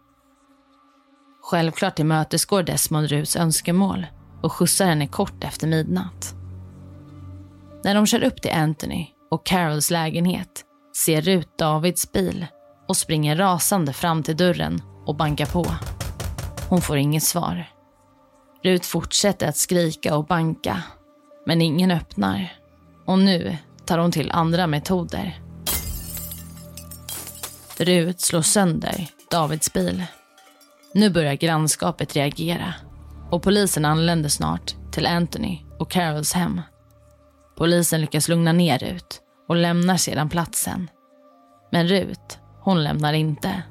Självklart 1.41 1.95
tillmötesgår 1.95 2.63
Desmond 2.63 3.07
Rus 3.07 3.35
önskemål 3.35 4.05
och 4.41 4.51
skjutsar 4.51 4.85
henne 4.85 5.07
kort 5.07 5.43
efter 5.43 5.67
midnatt. 5.67 6.35
När 7.83 7.95
de 7.95 8.05
kör 8.05 8.23
upp 8.23 8.41
till 8.41 8.51
Anthony 8.51 9.07
och 9.31 9.45
Carols 9.45 9.91
lägenhet 9.91 10.65
ser 11.05 11.21
Rut 11.21 11.57
Davids 11.57 12.11
bil 12.11 12.45
och 12.87 12.97
springer 12.97 13.35
rasande 13.35 13.93
fram 13.93 14.23
till 14.23 14.37
dörren 14.37 14.81
och 15.05 15.15
bankar 15.15 15.45
på. 15.45 15.65
Hon 16.69 16.81
får 16.81 16.97
inget 16.97 17.23
svar. 17.23 17.65
Rut 18.63 18.85
fortsätter 18.85 19.47
att 19.47 19.57
skrika 19.57 20.17
och 20.17 20.25
banka, 20.25 20.83
men 21.45 21.61
ingen 21.61 21.91
öppnar. 21.91 22.53
Och 23.05 23.19
nu 23.19 23.57
tar 23.85 23.97
hon 23.97 24.11
till 24.11 24.31
andra 24.31 24.67
metoder. 24.67 25.48
Rut 27.79 28.21
slår 28.21 28.41
sönder 28.41 29.07
Davids 29.31 29.73
bil. 29.73 30.03
Nu 30.93 31.09
börjar 31.09 31.33
grannskapet 31.33 32.15
reagera 32.15 32.73
och 33.31 33.43
polisen 33.43 33.85
anländer 33.85 34.29
snart 34.29 34.75
till 34.91 35.05
Anthony 35.05 35.59
och 35.79 35.91
Carols 35.91 36.33
hem. 36.33 36.61
Polisen 37.57 38.01
lyckas 38.01 38.27
lugna 38.27 38.53
ner 38.53 38.79
Rut 38.79 39.21
och 39.47 39.55
lämnar 39.55 39.97
sedan 39.97 40.29
platsen. 40.29 40.89
Men 41.71 41.87
Rut, 41.87 42.39
hon 42.61 42.83
lämnar 42.83 43.13
inte. 43.13 43.63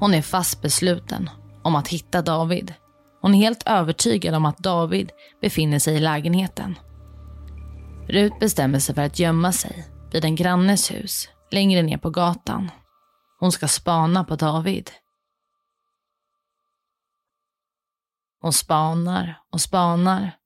Hon 0.00 0.14
är 0.14 0.22
fast 0.22 0.62
besluten 0.62 1.30
om 1.62 1.76
att 1.76 1.88
hitta 1.88 2.22
David. 2.22 2.74
Hon 3.20 3.34
är 3.34 3.38
helt 3.38 3.62
övertygad 3.66 4.34
om 4.34 4.44
att 4.44 4.58
David 4.58 5.10
befinner 5.40 5.78
sig 5.78 5.96
i 5.96 6.00
lägenheten. 6.00 6.78
Rut 8.08 8.38
bestämmer 8.40 8.78
sig 8.78 8.94
för 8.94 9.02
att 9.02 9.18
gömma 9.18 9.52
sig 9.52 9.88
vid 10.12 10.24
en 10.24 10.36
grannes 10.36 10.90
hus 10.90 11.28
längre 11.50 11.82
ner 11.82 11.98
på 11.98 12.10
gatan. 12.10 12.70
Hon 13.38 13.52
ska 13.52 13.68
spana 13.68 14.24
på 14.24 14.36
David. 14.36 14.90
Hon 18.40 18.52
spanar 18.52 19.40
och 19.52 19.60
spanar 19.60 20.36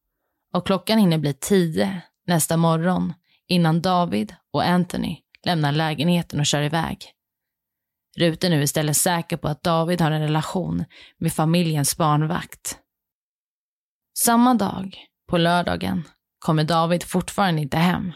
och 0.52 0.66
klockan 0.66 0.98
hinner 0.98 1.18
bli 1.18 1.34
tio 1.34 2.02
nästa 2.26 2.56
morgon 2.56 3.12
innan 3.46 3.80
David 3.80 4.34
och 4.50 4.64
Anthony 4.64 5.16
lämnar 5.44 5.72
lägenheten 5.72 6.40
och 6.40 6.46
kör 6.46 6.62
iväg. 6.62 7.14
Rut 8.16 8.44
är 8.44 8.50
nu 8.50 8.62
istället 8.62 8.96
säker 8.96 9.36
på 9.36 9.48
att 9.48 9.62
David 9.62 10.00
har 10.00 10.10
en 10.10 10.20
relation 10.22 10.84
med 11.18 11.32
familjens 11.32 11.96
barnvakt. 11.96 12.78
Samma 14.18 14.54
dag, 14.54 15.06
på 15.28 15.38
lördagen, 15.38 16.04
kommer 16.38 16.64
David 16.64 17.02
fortfarande 17.02 17.62
inte 17.62 17.76
hem. 17.76 18.12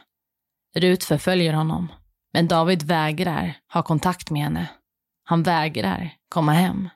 Rut 0.74 1.04
förföljer 1.04 1.52
honom, 1.52 1.92
men 2.34 2.48
David 2.48 2.82
vägrar 2.82 3.56
ha 3.72 3.82
kontakt 3.82 4.30
med 4.30 4.42
henne. 4.42 4.70
Han 5.24 5.42
vägrar 5.42 6.10
komma 6.28 6.52
hem. 6.52 6.88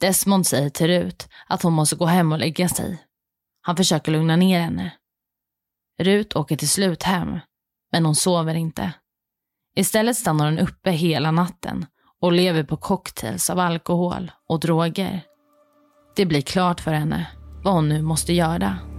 Desmond 0.00 0.46
säger 0.46 0.70
till 0.70 0.86
Rut 0.86 1.28
att 1.46 1.62
hon 1.62 1.72
måste 1.72 1.96
gå 1.96 2.06
hem 2.06 2.32
och 2.32 2.38
lägga 2.38 2.68
sig. 2.68 3.02
Han 3.60 3.76
försöker 3.76 4.12
lugna 4.12 4.36
ner 4.36 4.60
henne. 4.60 4.92
Rut 6.00 6.36
åker 6.36 6.56
till 6.56 6.68
slut 6.68 7.02
hem, 7.02 7.38
men 7.92 8.04
hon 8.04 8.14
sover 8.14 8.54
inte. 8.54 8.92
Istället 9.76 10.16
stannar 10.16 10.44
hon 10.44 10.58
uppe 10.58 10.90
hela 10.90 11.30
natten 11.30 11.86
och 12.20 12.32
lever 12.32 12.62
på 12.62 12.76
cocktails 12.76 13.50
av 13.50 13.58
alkohol 13.58 14.32
och 14.48 14.60
droger. 14.60 15.24
Det 16.16 16.26
blir 16.26 16.42
klart 16.42 16.80
för 16.80 16.92
henne 16.92 17.26
vad 17.64 17.74
hon 17.74 17.88
nu 17.88 18.02
måste 18.02 18.32
göra. 18.32 18.91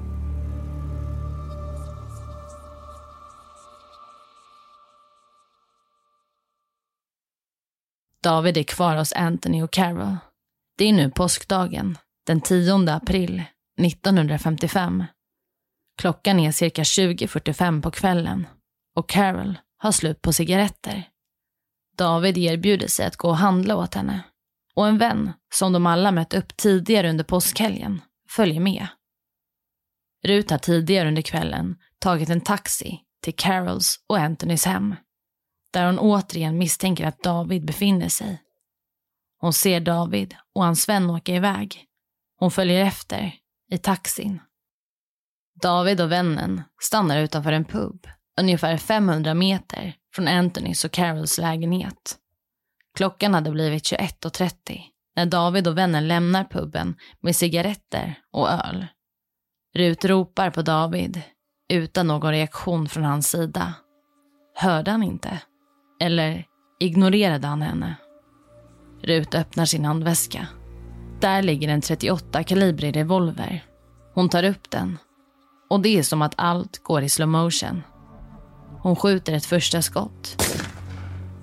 David 8.24 8.58
är 8.58 8.63
kvar 8.63 8.96
hos 8.96 9.13
Anthony 9.13 9.63
och 9.63 9.72
Carol. 9.72 10.18
Det 10.77 10.86
är 10.86 10.94
nu 10.94 11.10
påskdagen, 11.10 11.98
den 12.25 12.42
10 12.42 12.89
april 12.89 13.44
1955. 13.82 15.03
Klockan 15.98 16.39
är 16.39 16.51
cirka 16.51 16.84
20.45 16.84 17.82
på 17.82 17.92
kvällen 17.92 18.48
och 18.96 19.10
Carol 19.10 19.58
har 19.77 19.92
slut 19.92 20.22
på 20.22 20.34
cigaretter. 20.34 21.10
David 21.98 22.38
erbjuder 22.38 22.88
sig 22.88 23.06
att 23.06 23.18
gå 23.18 23.27
och 23.27 23.38
handla 23.38 23.75
åt 23.75 23.96
henne 23.96 24.24
och 24.75 24.88
en 24.88 24.98
vän 24.98 25.34
som 25.53 25.74
de 25.74 25.86
alla 25.86 26.12
mött 26.12 26.34
upp 26.34 26.58
tidigare 26.58 27.10
under 27.10 27.24
påskhelgen 27.24 28.01
följer 28.30 28.60
med. 28.60 28.88
Rut 30.24 30.51
har 30.51 30.58
tidigare 30.58 31.08
under 31.08 31.22
kvällen 31.22 31.75
tagit 32.00 32.30
en 32.30 32.42
taxi 32.42 33.00
till 33.22 33.36
Carols 33.36 34.00
och 34.07 34.18
Anthonys 34.18 34.66
hem 34.66 34.96
där 35.74 35.86
hon 35.86 36.00
återigen 36.00 36.57
misstänker 36.57 37.05
att 37.07 37.24
David 37.24 37.66
befinner 37.66 38.09
sig. 38.09 38.42
Hon 39.40 39.53
ser 39.53 39.79
David 39.79 40.36
och 40.55 40.64
hans 40.64 40.90
vän 40.90 41.09
åka 41.09 41.36
iväg. 41.36 41.86
Hon 42.40 42.51
följer 42.51 42.86
efter 42.86 43.36
i 43.72 43.77
taxin. 43.77 44.42
David 45.62 46.01
och 46.01 46.12
vännen 46.12 46.62
stannar 46.81 47.20
utanför 47.20 47.51
en 47.51 47.66
pub 47.66 48.07
ungefär 48.40 48.77
500 48.77 49.33
meter 49.33 49.96
från 50.16 50.27
Anthonys 50.27 50.86
och 50.86 50.92
Carols 50.92 51.38
lägenhet. 51.38 52.18
Klockan 52.98 53.33
hade 53.33 53.51
blivit 53.51 53.83
21.30 53.83 54.81
när 55.16 55.25
David 55.25 55.68
och 55.68 55.77
vännen 55.77 56.07
lämnar 56.07 56.44
puben 56.44 56.96
med 57.20 57.36
cigaretter 57.36 58.20
och 58.31 58.50
öl. 58.50 58.88
Rut 59.75 60.05
ropar 60.05 60.50
på 60.50 60.62
David 60.62 61.22
utan 61.70 62.07
någon 62.07 62.31
reaktion 62.31 62.90
från 62.90 63.03
hans 63.03 63.27
sida. 63.27 63.74
Hörde 64.55 64.92
han 64.92 65.03
inte? 65.03 65.42
Eller 66.03 66.46
ignorerade 66.79 67.48
han 67.48 67.61
henne? 67.61 67.96
Rut 69.01 69.35
öppnar 69.35 69.66
sin 69.66 69.85
handväska. 69.85 70.48
Där 71.20 71.42
ligger 71.42 71.70
en 71.70 71.81
38 71.81 72.44
kalibrig 72.44 72.96
revolver. 72.96 73.66
Hon 74.13 74.29
tar 74.29 74.44
upp 74.44 74.70
den. 74.70 74.98
Och 75.70 75.79
det 75.79 75.98
är 75.98 76.03
som 76.03 76.22
att 76.22 76.33
allt 76.37 76.83
går 76.83 77.03
i 77.03 77.09
slow 77.09 77.29
motion. 77.29 77.83
Hon 78.79 78.96
skjuter 78.96 79.33
ett 79.33 79.46
första 79.46 79.81
skott. 79.81 80.46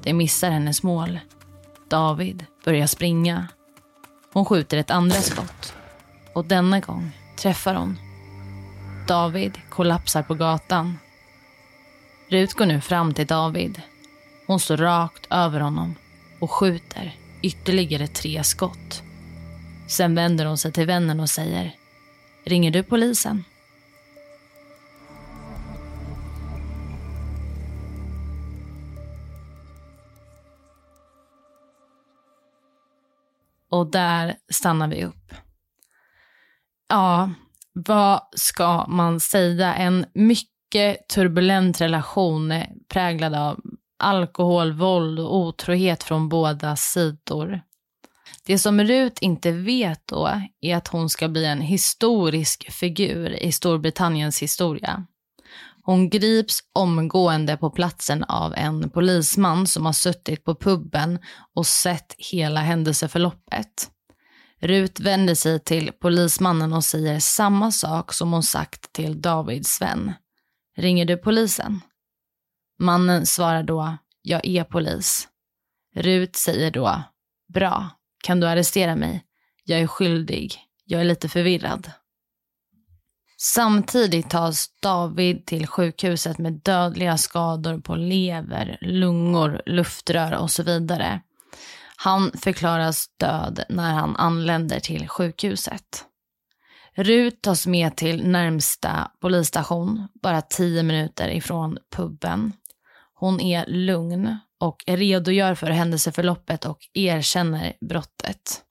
Det 0.03 0.13
missar 0.13 0.51
hennes 0.51 0.83
mål. 0.83 1.21
David 1.89 2.45
börjar 2.65 2.87
springa. 2.87 3.47
Hon 4.33 4.45
skjuter 4.45 4.79
ett 4.79 4.91
andra 4.91 5.21
skott. 5.21 5.75
Och 6.35 6.45
denna 6.45 6.81
gång 6.81 7.11
träffar 7.39 7.75
hon. 7.75 7.99
David 9.09 9.59
kollapsar 9.71 10.23
på 10.23 10.35
gatan. 10.35 10.99
Rut 12.29 12.55
går 12.55 12.67
nu 12.67 12.81
fram 12.81 13.15
till 13.15 13.27
David. 13.27 13.83
Hon 14.51 14.61
står 14.61 14.77
rakt 14.77 15.27
över 15.31 15.61
honom 15.61 15.95
och 16.41 16.51
skjuter 16.51 17.15
ytterligare 17.43 18.07
tre 18.07 18.45
skott. 18.45 19.03
Sen 19.89 20.15
vänder 20.15 20.45
hon 20.45 20.59
sig 20.59 20.73
till 20.73 20.87
vännen 20.87 21.21
och 21.21 21.31
säger 21.31 21.75
Ringer 22.45 22.71
du 22.71 22.83
polisen? 22.83 23.45
Och 33.71 33.91
där 33.91 34.37
stannar 34.53 34.89
vi 34.89 35.05
upp. 35.05 35.35
Ja, 36.89 37.31
vad 37.73 38.23
ska 38.37 38.87
man 38.87 39.21
säga? 39.21 39.75
En 39.75 40.07
mycket 40.15 41.09
turbulent 41.09 41.81
relation 41.81 42.53
eh, 42.53 42.67
präglad 42.89 43.35
av 43.35 43.61
alkohol, 44.01 44.73
våld 44.73 45.21
och 45.21 45.37
otrohet 45.37 46.03
från 46.03 46.29
båda 46.29 46.77
sidor. 46.77 47.61
Det 48.47 48.59
som 48.59 48.81
Rut 48.81 49.19
inte 49.21 49.53
vet 49.53 50.07
då 50.07 50.43
är 50.61 50.77
att 50.77 50.89
hon 50.89 51.11
ska 51.11 51.29
bli 51.29 51.45
en 51.45 51.61
historisk 51.61 52.73
figur 52.73 53.31
i 53.31 53.53
Storbritanniens 53.53 54.43
historia. 54.43 55.07
Hon 55.83 56.11
grips 56.11 56.59
omgående 56.73 57.57
på 57.57 57.71
platsen 57.71 58.25
av 58.25 58.55
en 58.55 58.91
polisman 58.91 59.67
som 59.67 59.87
har 59.87 59.93
suttit 59.93 60.45
på 60.45 60.55
puben 60.55 61.19
och 61.55 61.67
sett 61.67 62.15
hela 62.19 62.61
händelseförloppet. 62.61 63.91
Rut 64.61 65.01
vänder 65.01 65.35
sig 65.35 65.61
till 65.61 65.93
polismannen 66.01 66.73
och 66.73 66.85
säger 66.85 67.21
samma 67.21 67.73
sak 67.73 68.13
som 68.13 68.33
hon 68.33 68.43
sagt 68.43 68.93
till 68.93 69.23
Davids 69.23 69.81
vän. 69.81 70.13
Ringer 70.77 71.05
du 71.05 71.17
polisen? 71.17 71.81
Mannen 72.81 73.27
svarar 73.27 73.63
då, 73.63 73.97
jag 74.23 74.47
är 74.47 74.65
polis. 74.65 75.29
Rut 75.95 76.37
säger 76.37 76.71
då, 76.71 77.03
bra, 77.55 77.91
kan 78.25 78.41
du 78.41 78.47
arrestera 78.47 78.97
mig? 78.97 79.25
Jag 79.65 79.81
är 79.81 79.87
skyldig, 79.87 80.59
jag 80.85 81.01
är 81.01 81.05
lite 81.05 81.29
förvirrad. 81.29 81.91
Samtidigt 83.37 84.31
tas 84.31 84.69
David 84.83 85.47
till 85.47 85.67
sjukhuset 85.67 86.39
med 86.39 86.53
dödliga 86.53 87.19
skador 87.19 87.79
på 87.79 87.95
lever, 87.95 88.79
lungor, 88.81 89.63
luftrör 89.67 90.39
och 90.39 90.51
så 90.51 90.63
vidare. 90.63 91.21
Han 91.97 92.33
förklaras 92.33 93.05
död 93.17 93.65
när 93.69 93.93
han 93.93 94.17
anländer 94.17 94.81
till 94.81 95.09
sjukhuset. 95.09 96.05
Rut 96.95 97.43
tas 97.43 97.67
med 97.67 97.97
till 97.97 98.29
närmsta 98.29 99.11
polisstation, 99.21 100.09
bara 100.23 100.43
tio 100.43 100.83
minuter 100.83 101.29
ifrån 101.29 101.79
puben. 101.97 102.53
Hon 103.21 103.41
är 103.41 103.67
lugn 103.67 104.39
och 104.61 104.85
redogör 104.87 105.55
för 105.55 105.67
händelseförloppet 105.67 106.65
och 106.65 106.79
erkänner 106.95 107.73
brottet. 107.81 108.63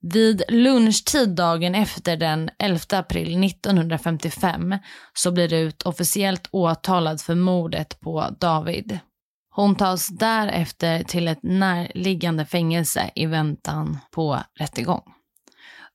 Vid 0.00 0.42
lunchtid 0.48 1.28
dagen 1.28 1.74
efter 1.74 2.16
den 2.16 2.50
11 2.58 2.80
april 2.90 3.44
1955 3.44 4.78
så 5.14 5.32
blir 5.32 5.48
Rut 5.48 5.82
officiellt 5.82 6.48
åtalad 6.52 7.20
för 7.20 7.34
mordet 7.34 8.00
på 8.00 8.26
David. 8.40 8.98
Hon 9.50 9.74
tas 9.76 10.08
därefter 10.08 11.02
till 11.02 11.28
ett 11.28 11.42
närliggande 11.42 12.44
fängelse 12.44 13.10
i 13.14 13.26
väntan 13.26 13.98
på 14.10 14.38
rättegång. 14.58 15.02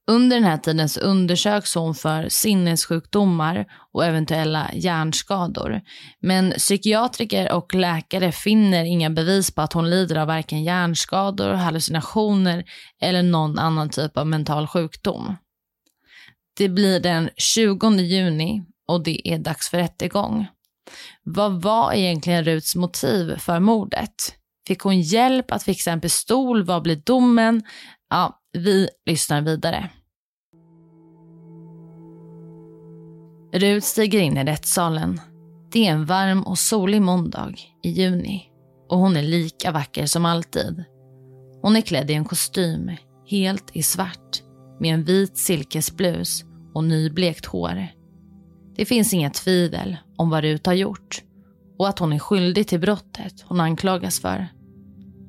Under 0.09 0.37
den 0.37 0.43
här 0.43 0.57
tiden 0.57 0.89
så 0.89 0.99
undersöks 0.99 1.75
hon 1.75 1.95
för 1.95 2.29
sinnessjukdomar 2.29 3.65
och 3.93 4.05
eventuella 4.05 4.71
hjärnskador. 4.73 5.81
Men 6.19 6.51
psykiatriker 6.51 7.51
och 7.51 7.75
läkare 7.75 8.31
finner 8.31 8.85
inga 8.85 9.09
bevis 9.09 9.51
på 9.51 9.61
att 9.61 9.73
hon 9.73 9.89
lider 9.89 10.15
av 10.15 10.27
varken 10.27 10.63
hjärnskador, 10.63 11.53
hallucinationer 11.53 12.63
eller 13.01 13.23
någon 13.23 13.59
annan 13.59 13.89
typ 13.89 14.17
av 14.17 14.27
mental 14.27 14.67
sjukdom. 14.67 15.35
Det 16.57 16.69
blir 16.69 16.99
den 16.99 17.29
20 17.37 17.89
juni 17.89 18.65
och 18.87 19.03
det 19.03 19.29
är 19.29 19.39
dags 19.39 19.69
för 19.69 19.77
rättegång. 19.77 20.47
Vad 21.23 21.61
var 21.61 21.93
egentligen 21.93 22.43
Ruts 22.43 22.75
motiv 22.75 23.37
för 23.37 23.59
mordet? 23.59 24.35
Fick 24.67 24.79
hon 24.79 25.01
hjälp 25.01 25.51
att 25.51 25.63
fixa 25.63 25.91
en 25.91 26.01
pistol? 26.01 26.63
Vad 26.63 26.83
blir 26.83 26.95
domen? 26.95 27.63
Ja, 28.09 28.39
vi 28.53 28.89
lyssnar 29.05 29.41
vidare. 29.41 29.89
Rut 33.53 33.83
stiger 33.83 34.19
in 34.19 34.37
i 34.37 34.43
rättssalen. 34.43 35.21
Det 35.71 35.87
är 35.87 35.91
en 35.91 36.05
varm 36.05 36.43
och 36.43 36.59
solig 36.59 37.01
måndag 37.01 37.53
i 37.83 37.89
juni 37.89 38.43
och 38.89 38.97
hon 38.97 39.17
är 39.17 39.23
lika 39.23 39.71
vacker 39.71 40.05
som 40.05 40.25
alltid. 40.25 40.83
Hon 41.61 41.75
är 41.75 41.81
klädd 41.81 42.11
i 42.11 42.13
en 42.13 42.25
kostym, 42.25 42.91
helt 43.29 43.75
i 43.75 43.83
svart, 43.83 44.43
med 44.79 44.93
en 44.93 45.03
vit 45.03 45.37
silkesblus 45.37 46.43
och 46.73 46.83
nyblekt 46.83 47.45
hår. 47.45 47.87
Det 48.75 48.85
finns 48.85 49.13
inga 49.13 49.29
tvivel 49.29 49.97
om 50.17 50.29
vad 50.29 50.43
Rut 50.43 50.65
har 50.65 50.73
gjort 50.73 51.23
och 51.79 51.87
att 51.87 51.99
hon 51.99 52.13
är 52.13 52.19
skyldig 52.19 52.67
till 52.67 52.79
brottet 52.79 53.41
hon 53.45 53.59
anklagas 53.59 54.19
för. 54.19 54.47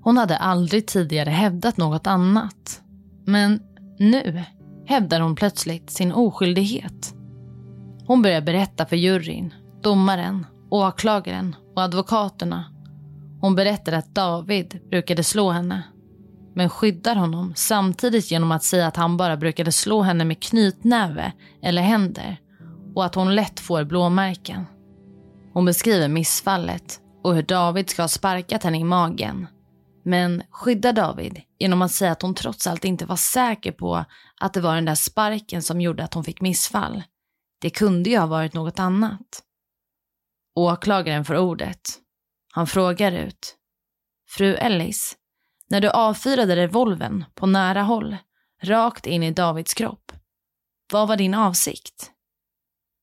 Hon 0.02 0.16
hade 0.16 0.36
aldrig 0.36 0.86
tidigare 0.86 1.30
hävdat 1.30 1.76
något 1.76 2.06
annat. 2.06 2.82
Men 3.26 3.60
nu 3.98 4.42
hävdar 4.86 5.20
hon 5.20 5.34
plötsligt 5.34 5.90
sin 5.90 6.12
oskyldighet. 6.12 7.14
Hon 8.08 8.22
börjar 8.22 8.40
berätta 8.40 8.86
för 8.86 8.96
juryn, 8.96 9.54
domaren, 9.82 10.46
åklagaren 10.70 11.56
och 11.74 11.82
advokaterna. 11.82 12.64
Hon 13.40 13.54
berättar 13.54 13.92
att 13.92 14.14
David 14.14 14.80
brukade 14.90 15.24
slå 15.24 15.50
henne, 15.50 15.82
men 16.54 16.70
skyddar 16.70 17.16
honom 17.16 17.52
samtidigt 17.56 18.30
genom 18.30 18.52
att 18.52 18.64
säga 18.64 18.86
att 18.86 18.96
han 18.96 19.16
bara 19.16 19.36
brukade 19.36 19.72
slå 19.72 20.02
henne 20.02 20.24
med 20.24 20.42
knytnäve 20.42 21.32
eller 21.62 21.82
händer 21.82 22.40
och 22.94 23.04
att 23.04 23.14
hon 23.14 23.34
lätt 23.34 23.60
får 23.60 23.84
blåmärken. 23.84 24.64
Hon 25.52 25.64
beskriver 25.64 26.08
missfallet 26.08 27.00
och 27.24 27.34
hur 27.34 27.42
David 27.42 27.90
ska 27.90 28.02
ha 28.02 28.08
sparkat 28.08 28.64
henne 28.64 28.78
i 28.78 28.84
magen. 28.84 29.46
Men 30.04 30.42
skyddar 30.50 30.92
David 30.92 31.40
genom 31.58 31.82
att 31.82 31.92
säga 31.92 32.12
att 32.12 32.22
hon 32.22 32.34
trots 32.34 32.66
allt 32.66 32.84
inte 32.84 33.06
var 33.06 33.16
säker 33.16 33.72
på 33.72 34.04
att 34.40 34.54
det 34.54 34.60
var 34.60 34.74
den 34.74 34.84
där 34.84 34.94
sparken 34.94 35.62
som 35.62 35.80
gjorde 35.80 36.04
att 36.04 36.14
hon 36.14 36.24
fick 36.24 36.40
missfall. 36.40 37.02
Det 37.58 37.70
kunde 37.70 38.10
ju 38.10 38.18
ha 38.18 38.26
varit 38.26 38.54
något 38.54 38.78
annat. 38.78 39.42
Åklagaren 40.54 41.24
får 41.24 41.36
ordet. 41.36 41.80
Han 42.52 42.66
frågar 42.66 43.12
ut. 43.12 43.56
Fru 44.28 44.54
Ellis, 44.54 45.16
när 45.70 45.80
du 45.80 45.90
avfyrade 45.90 46.56
revolven 46.56 47.24
på 47.34 47.46
nära 47.46 47.82
håll, 47.82 48.16
rakt 48.62 49.06
in 49.06 49.22
i 49.22 49.30
Davids 49.30 49.74
kropp, 49.74 50.12
vad 50.92 51.08
var 51.08 51.16
din 51.16 51.34
avsikt? 51.34 52.12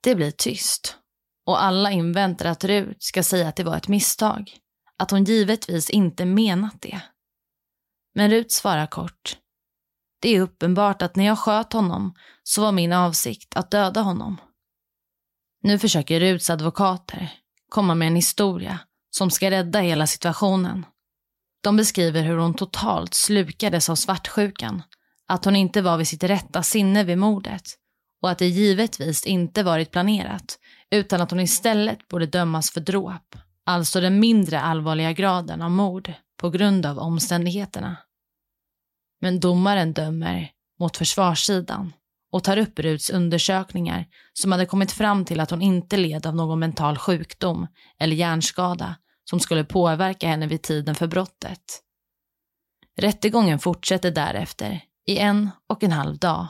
Det 0.03 0.15
blir 0.15 0.31
tyst 0.31 0.99
och 1.45 1.63
alla 1.63 1.91
inväntar 1.91 2.45
att 2.45 2.63
Rut 2.63 3.03
ska 3.03 3.23
säga 3.23 3.47
att 3.47 3.55
det 3.55 3.63
var 3.63 3.77
ett 3.77 3.87
misstag. 3.87 4.57
Att 4.97 5.11
hon 5.11 5.23
givetvis 5.23 5.89
inte 5.89 6.25
menat 6.25 6.81
det. 6.81 7.01
Men 8.13 8.29
Rut 8.29 8.51
svarar 8.51 8.87
kort. 8.87 9.37
Det 10.25 10.35
är 10.35 10.41
uppenbart 10.41 11.01
att 11.01 11.15
när 11.15 11.25
jag 11.25 11.39
sköt 11.39 11.73
honom 11.73 12.13
så 12.43 12.61
var 12.61 12.71
min 12.71 12.93
avsikt 12.93 13.55
att 13.55 13.71
döda 13.71 14.01
honom. 14.01 14.37
Nu 15.63 15.79
försöker 15.79 16.19
Ruts 16.19 16.49
advokater 16.49 17.33
komma 17.69 17.95
med 17.95 18.07
en 18.07 18.15
historia 18.15 18.79
som 19.11 19.31
ska 19.31 19.51
rädda 19.51 19.79
hela 19.79 20.07
situationen. 20.07 20.85
De 21.63 21.77
beskriver 21.77 22.23
hur 22.23 22.37
hon 22.37 22.53
totalt 22.53 23.13
slukades 23.13 23.89
av 23.89 23.95
svartsjukan, 23.95 24.83
att 25.27 25.45
hon 25.45 25.55
inte 25.55 25.81
var 25.81 25.97
vid 25.97 26.07
sitt 26.07 26.23
rätta 26.23 26.63
sinne 26.63 27.03
vid 27.03 27.17
mordet 27.17 27.63
och 28.21 28.29
att 28.29 28.37
det 28.37 28.47
givetvis 28.47 29.25
inte 29.25 29.63
varit 29.63 29.91
planerat 29.91 30.59
utan 30.91 31.21
att 31.21 31.31
hon 31.31 31.39
istället 31.39 32.07
borde 32.07 32.25
dömas 32.25 32.71
för 32.71 32.81
dråp, 32.81 33.35
alltså 33.65 34.01
den 34.01 34.19
mindre 34.19 34.61
allvarliga 34.61 35.11
graden 35.11 35.61
av 35.61 35.71
mord 35.71 36.13
på 36.37 36.49
grund 36.49 36.85
av 36.85 36.99
omständigheterna. 36.99 37.97
Men 39.25 39.39
domaren 39.39 39.93
dömer 39.93 40.51
mot 40.79 40.97
försvarssidan 40.97 41.93
och 42.31 42.43
tar 42.43 42.57
upp 42.57 42.79
Ruts 42.79 43.09
undersökningar 43.09 44.05
som 44.33 44.51
hade 44.51 44.65
kommit 44.65 44.91
fram 44.91 45.25
till 45.25 45.39
att 45.39 45.51
hon 45.51 45.61
inte 45.61 45.97
led 45.97 46.25
av 46.25 46.35
någon 46.35 46.59
mental 46.59 46.97
sjukdom 46.97 47.67
eller 47.99 48.15
hjärnskada 48.15 48.95
som 49.29 49.39
skulle 49.39 49.63
påverka 49.63 50.27
henne 50.27 50.47
vid 50.47 50.61
tiden 50.61 50.95
för 50.95 51.07
brottet. 51.07 51.81
Rättegången 52.97 53.59
fortsätter 53.59 54.11
därefter 54.11 54.81
i 55.07 55.17
en 55.17 55.49
och 55.69 55.83
en 55.83 55.91
halv 55.91 56.17
dag 56.17 56.47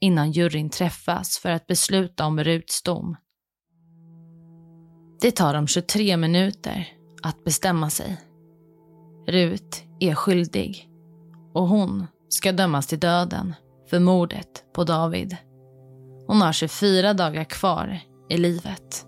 innan 0.00 0.32
juryn 0.32 0.70
träffas 0.70 1.38
för 1.38 1.50
att 1.50 1.66
besluta 1.66 2.26
om 2.26 2.44
Ruts 2.44 2.82
dom. 2.82 3.16
Det 5.20 5.30
tar 5.30 5.54
dem 5.54 5.66
23 5.66 6.16
minuter 6.16 6.88
att 7.22 7.44
bestämma 7.44 7.90
sig. 7.90 8.20
Rut 9.28 9.84
är 10.00 10.14
skyldig 10.14 10.88
och 11.54 11.68
hon 11.68 12.06
ska 12.34 12.52
dömas 12.52 12.86
till 12.86 13.00
döden 13.00 13.54
för 13.90 13.98
mordet 13.98 14.64
på 14.74 14.84
David. 14.84 15.36
Hon 16.26 16.42
har 16.42 16.52
24 16.52 17.14
dagar 17.14 17.44
kvar 17.44 18.00
i 18.28 18.36
livet. 18.36 19.06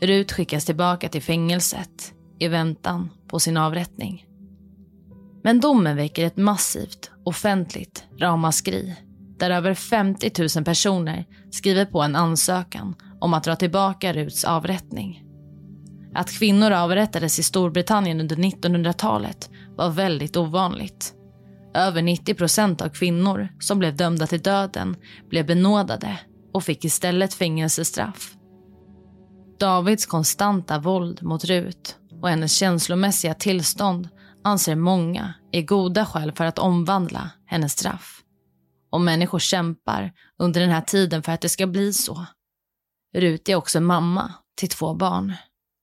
Rut 0.00 0.32
skickas 0.32 0.64
tillbaka 0.64 1.08
till 1.08 1.22
fängelset 1.22 2.12
i 2.38 2.48
väntan 2.48 3.10
på 3.28 3.38
sin 3.38 3.56
avrättning. 3.56 4.26
Men 5.42 5.60
domen 5.60 5.96
väcker 5.96 6.24
ett 6.24 6.36
massivt 6.36 7.10
offentligt 7.24 8.04
ramaskri 8.20 8.96
där 9.38 9.50
över 9.50 9.74
50 9.74 10.32
000 10.56 10.64
personer 10.64 11.24
skriver 11.50 11.84
på 11.84 12.02
en 12.02 12.16
ansökan 12.16 12.94
om 13.20 13.34
att 13.34 13.44
dra 13.44 13.56
tillbaka 13.56 14.12
Ruts 14.12 14.44
avrättning. 14.44 15.22
Att 16.14 16.30
kvinnor 16.30 16.70
avrättades 16.70 17.38
i 17.38 17.42
Storbritannien 17.42 18.20
under 18.20 18.36
1900-talet 18.36 19.50
var 19.76 19.90
väldigt 19.90 20.36
ovanligt. 20.36 21.15
Över 21.76 22.02
90 22.02 22.34
procent 22.34 22.80
av 22.80 22.88
kvinnor 22.88 23.48
som 23.60 23.78
blev 23.78 23.96
dömda 23.96 24.26
till 24.26 24.42
döden 24.42 24.96
blev 25.28 25.46
benådade 25.46 26.20
och 26.52 26.64
fick 26.64 26.84
istället 26.84 27.34
fängelsestraff. 27.34 28.34
Davids 29.60 30.06
konstanta 30.06 30.78
våld 30.78 31.22
mot 31.22 31.44
Rut 31.44 31.96
och 32.22 32.28
hennes 32.28 32.52
känslomässiga 32.52 33.34
tillstånd 33.34 34.08
anser 34.44 34.76
många 34.76 35.34
är 35.52 35.62
goda 35.62 36.06
skäl 36.06 36.32
för 36.32 36.44
att 36.44 36.58
omvandla 36.58 37.30
hennes 37.46 37.72
straff. 37.72 38.20
Och 38.90 39.00
människor 39.00 39.38
kämpar 39.38 40.12
under 40.38 40.60
den 40.60 40.70
här 40.70 40.80
tiden 40.80 41.22
för 41.22 41.32
att 41.32 41.40
det 41.40 41.48
ska 41.48 41.66
bli 41.66 41.92
så. 41.92 42.26
Rut 43.16 43.48
är 43.48 43.54
också 43.54 43.80
mamma 43.80 44.34
till 44.56 44.68
två 44.68 44.94
barn, 44.94 45.32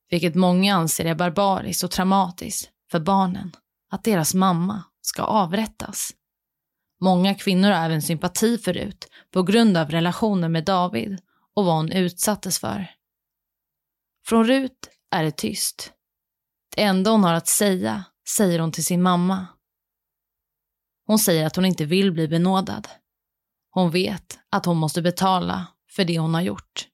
vilket 0.10 0.36
många 0.36 0.76
anser 0.76 1.06
är 1.06 1.16
barbariskt 1.16 1.84
och 1.84 1.92
traumatiskt 1.92 2.70
för 2.92 3.00
barnen 3.00 3.52
att 3.92 4.04
deras 4.04 4.34
mamma 4.34 4.84
ska 5.06 5.24
avrättas. 5.24 6.12
Många 7.02 7.36
kvinnor 7.36 7.70
har 7.70 7.86
även 7.86 8.02
sympati 8.02 8.58
för 8.58 8.74
Rut 8.74 9.08
på 9.32 9.44
grund 9.44 9.78
av 9.78 9.90
relationen 9.90 10.52
med 10.52 10.66
David 10.66 11.22
och 11.54 11.66
vad 11.66 11.76
hon 11.76 11.92
utsattes 11.92 12.60
för. 12.60 12.88
Från 14.26 14.48
Rut 14.48 14.90
är 15.12 15.24
det 15.24 15.32
tyst. 15.32 15.94
Det 16.76 16.84
enda 16.84 17.12
hon 17.12 17.24
har 17.24 17.34
att 17.34 17.48
säga 17.48 18.04
säger 18.38 18.60
hon 18.60 18.72
till 18.72 18.86
sin 18.86 19.02
mamma. 19.02 19.48
Hon 21.06 21.20
säger 21.20 21.46
att 21.46 21.56
hon 21.56 21.66
inte 21.66 21.86
vill 21.86 22.12
bli 22.12 22.28
benådad. 22.28 22.88
Hon 23.70 23.92
vet 23.92 24.40
att 24.50 24.66
hon 24.66 24.78
måste 24.78 25.02
betala 25.02 25.68
för 25.90 26.06
det 26.06 26.20
hon 26.20 26.34
har 26.34 26.42
gjort. 26.42 26.88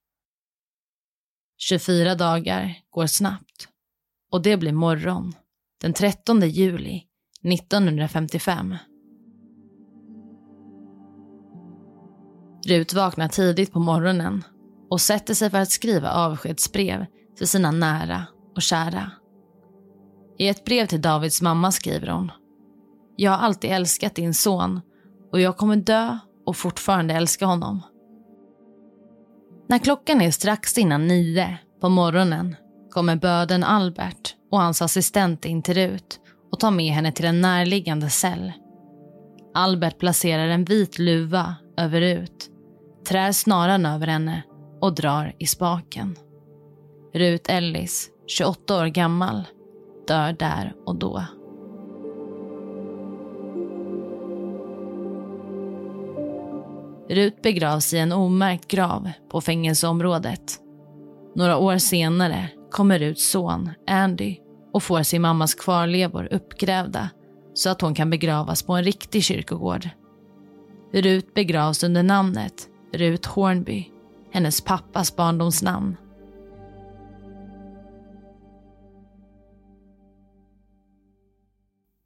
24 1.57 2.15
dagar 2.15 2.81
går 2.89 3.07
snabbt 3.07 3.67
och 4.31 4.41
det 4.41 4.57
blir 4.57 4.71
morgon 4.71 5.35
den 5.81 5.93
13 5.93 6.49
juli 6.49 7.08
1955. 7.43 8.75
Rut 12.67 12.93
vaknar 12.93 13.27
tidigt 13.27 13.73
på 13.73 13.79
morgonen 13.79 14.43
och 14.89 15.01
sätter 15.01 15.33
sig 15.33 15.49
för 15.49 15.57
att 15.57 15.71
skriva 15.71 16.11
avskedsbrev 16.11 17.05
till 17.37 17.47
sina 17.47 17.71
nära 17.71 18.25
och 18.55 18.61
kära. 18.61 19.11
I 20.37 20.47
ett 20.47 20.65
brev 20.65 20.85
till 20.85 21.01
Davids 21.01 21.41
mamma 21.41 21.71
skriver 21.71 22.07
hon. 22.07 22.31
Jag 23.15 23.31
har 23.31 23.37
alltid 23.37 23.71
älskat 23.71 24.15
din 24.15 24.33
son 24.33 24.81
och 25.31 25.41
jag 25.41 25.57
kommer 25.57 25.75
dö 25.75 26.17
och 26.45 26.55
fortfarande 26.55 27.13
älska 27.13 27.45
honom. 27.45 27.81
När 29.69 29.79
klockan 29.79 30.21
är 30.21 30.31
strax 30.31 30.77
innan 30.77 31.07
nio 31.07 31.57
på 31.81 31.89
morgonen 31.89 32.55
kommer 32.89 33.15
böden 33.15 33.63
Albert 33.63 34.35
och 34.51 34.59
hans 34.59 34.81
assistent 34.81 35.45
in 35.45 35.61
till 35.61 35.73
Rut 35.73 36.19
och 36.51 36.59
tar 36.59 36.71
med 36.71 36.93
henne 36.93 37.11
till 37.11 37.25
en 37.25 37.41
närliggande 37.41 38.09
cell. 38.09 38.51
Albert 39.53 39.97
placerar 39.97 40.47
en 40.47 40.65
vit 40.65 40.99
luva 40.99 41.55
över 41.77 42.01
Rut, 42.01 42.49
trär 43.09 43.31
snaran 43.31 43.85
över 43.85 44.07
henne 44.07 44.43
och 44.81 44.95
drar 44.95 45.35
i 45.39 45.45
spaken. 45.45 46.15
Rut 47.13 47.49
Ellis, 47.49 48.09
28 48.27 48.81
år 48.81 48.85
gammal, 48.85 49.43
dör 50.07 50.33
där 50.33 50.73
och 50.85 50.95
då. 50.95 51.23
Rut 57.09 57.41
begravs 57.41 57.93
i 57.93 57.97
en 57.97 58.11
omärkt 58.11 58.67
grav 58.67 59.09
på 59.31 59.41
fängelseområdet. 59.41 60.59
Några 61.35 61.57
år 61.57 61.77
senare 61.77 62.49
kommer 62.71 62.99
Ruts 62.99 63.31
son, 63.31 63.69
Andy, 63.87 64.37
och 64.73 64.83
får 64.83 65.03
sin 65.03 65.21
mammas 65.21 65.53
kvarlevor 65.53 66.27
uppgrävda 66.31 67.09
så 67.53 67.69
att 67.69 67.81
hon 67.81 67.95
kan 67.95 68.09
begravas 68.09 68.63
på 68.63 68.73
en 68.73 68.83
riktig 68.83 69.23
kyrkogård. 69.23 69.89
Rut 70.93 71.33
begravs 71.33 71.83
under 71.83 72.03
namnet 72.03 72.69
Rut 72.93 73.25
Hornby, 73.25 73.85
hennes 74.31 74.61
pappas 74.61 75.15
barndomsnamn. 75.15 75.97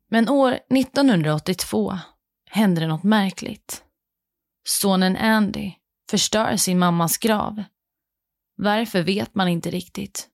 Men 0.09 0.29
år 0.29 0.51
1982 0.69 1.97
händer 2.49 2.81
det 2.81 2.87
något 2.87 3.03
märkligt. 3.03 3.83
Sonen 4.63 5.17
Andy 5.17 5.71
förstör 6.09 6.55
sin 6.55 6.79
mammas 6.79 7.17
grav. 7.17 7.63
Varför 8.55 9.01
vet 9.01 9.35
man 9.35 9.47
inte 9.47 9.71
riktigt. 9.71 10.27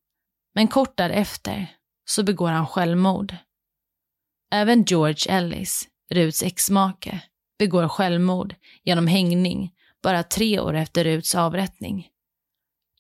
Men 0.56 0.68
kort 0.68 0.98
därefter 0.98 1.79
så 2.10 2.24
begår 2.24 2.50
han 2.50 2.68
självmord. 2.68 3.36
Även 4.52 4.84
George 4.84 5.38
Ellis, 5.38 5.88
Ruts 6.12 6.44
exmake, 6.44 7.22
begår 7.60 7.88
självmord 7.88 8.56
genom 8.84 9.08
hängning 9.08 9.74
bara 10.04 10.24
tre 10.24 10.60
år 10.60 10.74
efter 10.74 11.04
Ruts 11.04 11.36
avrättning. 11.36 12.08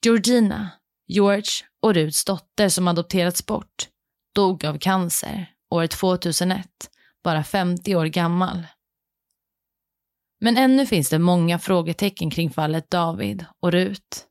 Georgina, 0.01 0.69
George 1.07 1.51
och 1.79 1.93
Ruts 1.93 2.25
dotter 2.25 2.69
som 2.69 2.87
adopterats 2.87 3.45
bort 3.45 3.89
dog 4.35 4.65
av 4.65 4.77
cancer 4.77 5.53
år 5.69 5.87
2001, 5.87 6.67
bara 7.23 7.43
50 7.43 7.95
år 7.95 8.05
gammal. 8.05 8.67
Men 10.39 10.57
ännu 10.57 10.85
finns 10.85 11.09
det 11.09 11.19
många 11.19 11.59
frågetecken 11.59 12.29
kring 12.29 12.49
fallet 12.49 12.89
David 12.89 13.45
och 13.59 13.71
Rut. 13.71 14.25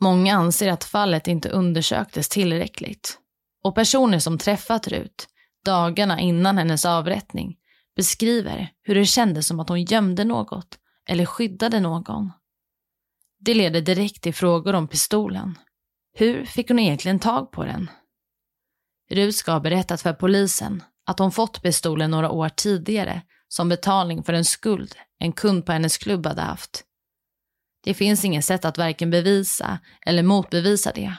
Många 0.00 0.34
anser 0.34 0.70
att 0.70 0.84
fallet 0.84 1.28
inte 1.28 1.48
undersöktes 1.48 2.28
tillräckligt. 2.28 3.20
Och 3.66 3.74
personer 3.74 4.18
som 4.18 4.38
träffat 4.38 4.88
Rut 4.88 5.28
dagarna 5.64 6.20
innan 6.20 6.58
hennes 6.58 6.84
avrättning 6.84 7.56
beskriver 7.96 8.72
hur 8.82 8.94
det 8.94 9.06
kändes 9.06 9.46
som 9.46 9.60
att 9.60 9.68
hon 9.68 9.84
gömde 9.84 10.24
något 10.24 10.78
eller 11.08 11.26
skyddade 11.26 11.80
någon. 11.80 12.32
Det 13.38 13.54
leder 13.54 13.80
direkt 13.80 14.22
till 14.22 14.34
frågor 14.34 14.74
om 14.74 14.88
pistolen. 14.88 15.58
Hur 16.14 16.44
fick 16.44 16.68
hon 16.68 16.78
egentligen 16.78 17.18
tag 17.18 17.52
på 17.52 17.64
den? 17.64 17.90
Rut 19.10 19.36
ska 19.36 19.52
ha 19.52 19.60
berättat 19.60 20.02
för 20.02 20.12
polisen 20.12 20.82
att 21.06 21.18
hon 21.18 21.32
fått 21.32 21.62
pistolen 21.62 22.10
några 22.10 22.30
år 22.30 22.48
tidigare 22.48 23.22
som 23.48 23.68
betalning 23.68 24.22
för 24.22 24.32
en 24.32 24.44
skuld 24.44 24.94
en 25.18 25.32
kund 25.32 25.66
på 25.66 25.72
hennes 25.72 25.98
klubb 25.98 26.26
hade 26.26 26.42
haft. 26.42 26.84
Det 27.84 27.94
finns 27.94 28.24
inget 28.24 28.44
sätt 28.44 28.64
att 28.64 28.78
varken 28.78 29.10
bevisa 29.10 29.78
eller 30.06 30.22
motbevisa 30.22 30.92
det. 30.94 31.16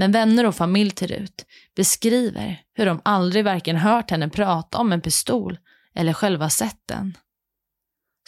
Men 0.00 0.12
vänner 0.12 0.46
och 0.46 0.54
familj 0.54 0.90
till 0.90 1.08
Rut 1.08 1.46
beskriver 1.76 2.62
hur 2.74 2.86
de 2.86 3.00
aldrig 3.04 3.44
varken 3.44 3.76
hört 3.76 4.10
henne 4.10 4.28
prata 4.28 4.78
om 4.78 4.92
en 4.92 5.00
pistol 5.00 5.58
eller 5.94 6.12
själva 6.12 6.50
sett 6.50 6.80
den. 6.86 7.16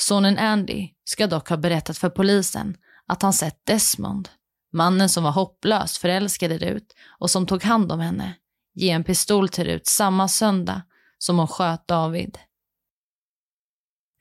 Sonen 0.00 0.38
Andy 0.38 0.88
ska 1.04 1.26
dock 1.26 1.48
ha 1.48 1.56
berättat 1.56 1.98
för 1.98 2.10
polisen 2.10 2.76
att 3.06 3.22
han 3.22 3.32
sett 3.32 3.66
Desmond, 3.66 4.28
mannen 4.72 5.08
som 5.08 5.24
var 5.24 5.30
hopplöst 5.30 5.96
förälskad 5.96 6.52
i 6.52 6.58
Rut 6.58 6.94
och 7.18 7.30
som 7.30 7.46
tog 7.46 7.62
hand 7.62 7.92
om 7.92 8.00
henne, 8.00 8.34
ge 8.74 8.90
en 8.90 9.04
pistol 9.04 9.48
till 9.48 9.64
Rut 9.64 9.86
samma 9.86 10.28
söndag 10.28 10.82
som 11.18 11.38
hon 11.38 11.48
sköt 11.48 11.88
David. 11.88 12.38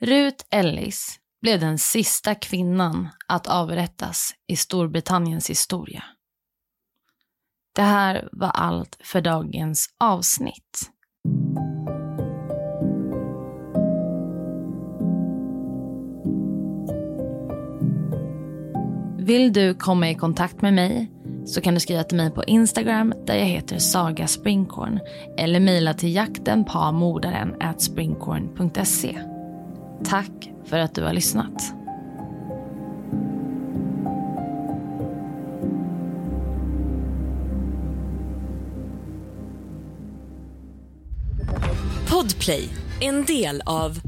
Rut 0.02 0.48
Ellis 0.50 1.20
blev 1.42 1.60
den 1.60 1.80
sista 1.80 2.36
kvinnan 2.36 3.10
att 3.28 3.48
avrättas 3.48 4.34
i 4.48 4.56
Storbritanniens 4.56 5.50
historia. 5.50 6.04
Det 7.80 7.84
här 7.84 8.30
var 8.32 8.50
allt 8.50 8.98
för 9.04 9.22
dagens 9.22 9.88
avsnitt. 10.00 10.90
Vill 19.18 19.54
du 19.54 19.74
komma 19.74 20.10
i 20.10 20.16
kontakt 20.16 20.62
med 20.62 20.74
mig 20.74 21.12
så 21.46 21.62
kan 21.62 21.74
du 21.74 21.80
skriva 21.80 22.04
till 22.04 22.18
mig 22.18 22.32
på 22.32 22.44
Instagram 22.44 23.14
där 23.26 23.36
jag 23.36 23.46
heter 23.46 23.78
Saga 23.78 24.28
Springkorn 24.28 25.00
eller 25.38 25.60
mejla 25.60 25.94
till 25.94 26.16
jaktenpamordaren 26.16 27.56
springkorn.se. 27.78 29.20
Tack 30.04 30.52
för 30.66 30.78
att 30.80 30.96
du 30.96 31.04
har 31.04 31.14
lyssnat. 31.14 31.79
Podplay, 42.50 42.70
en 43.00 43.26
del 43.26 43.62
av 43.66 44.00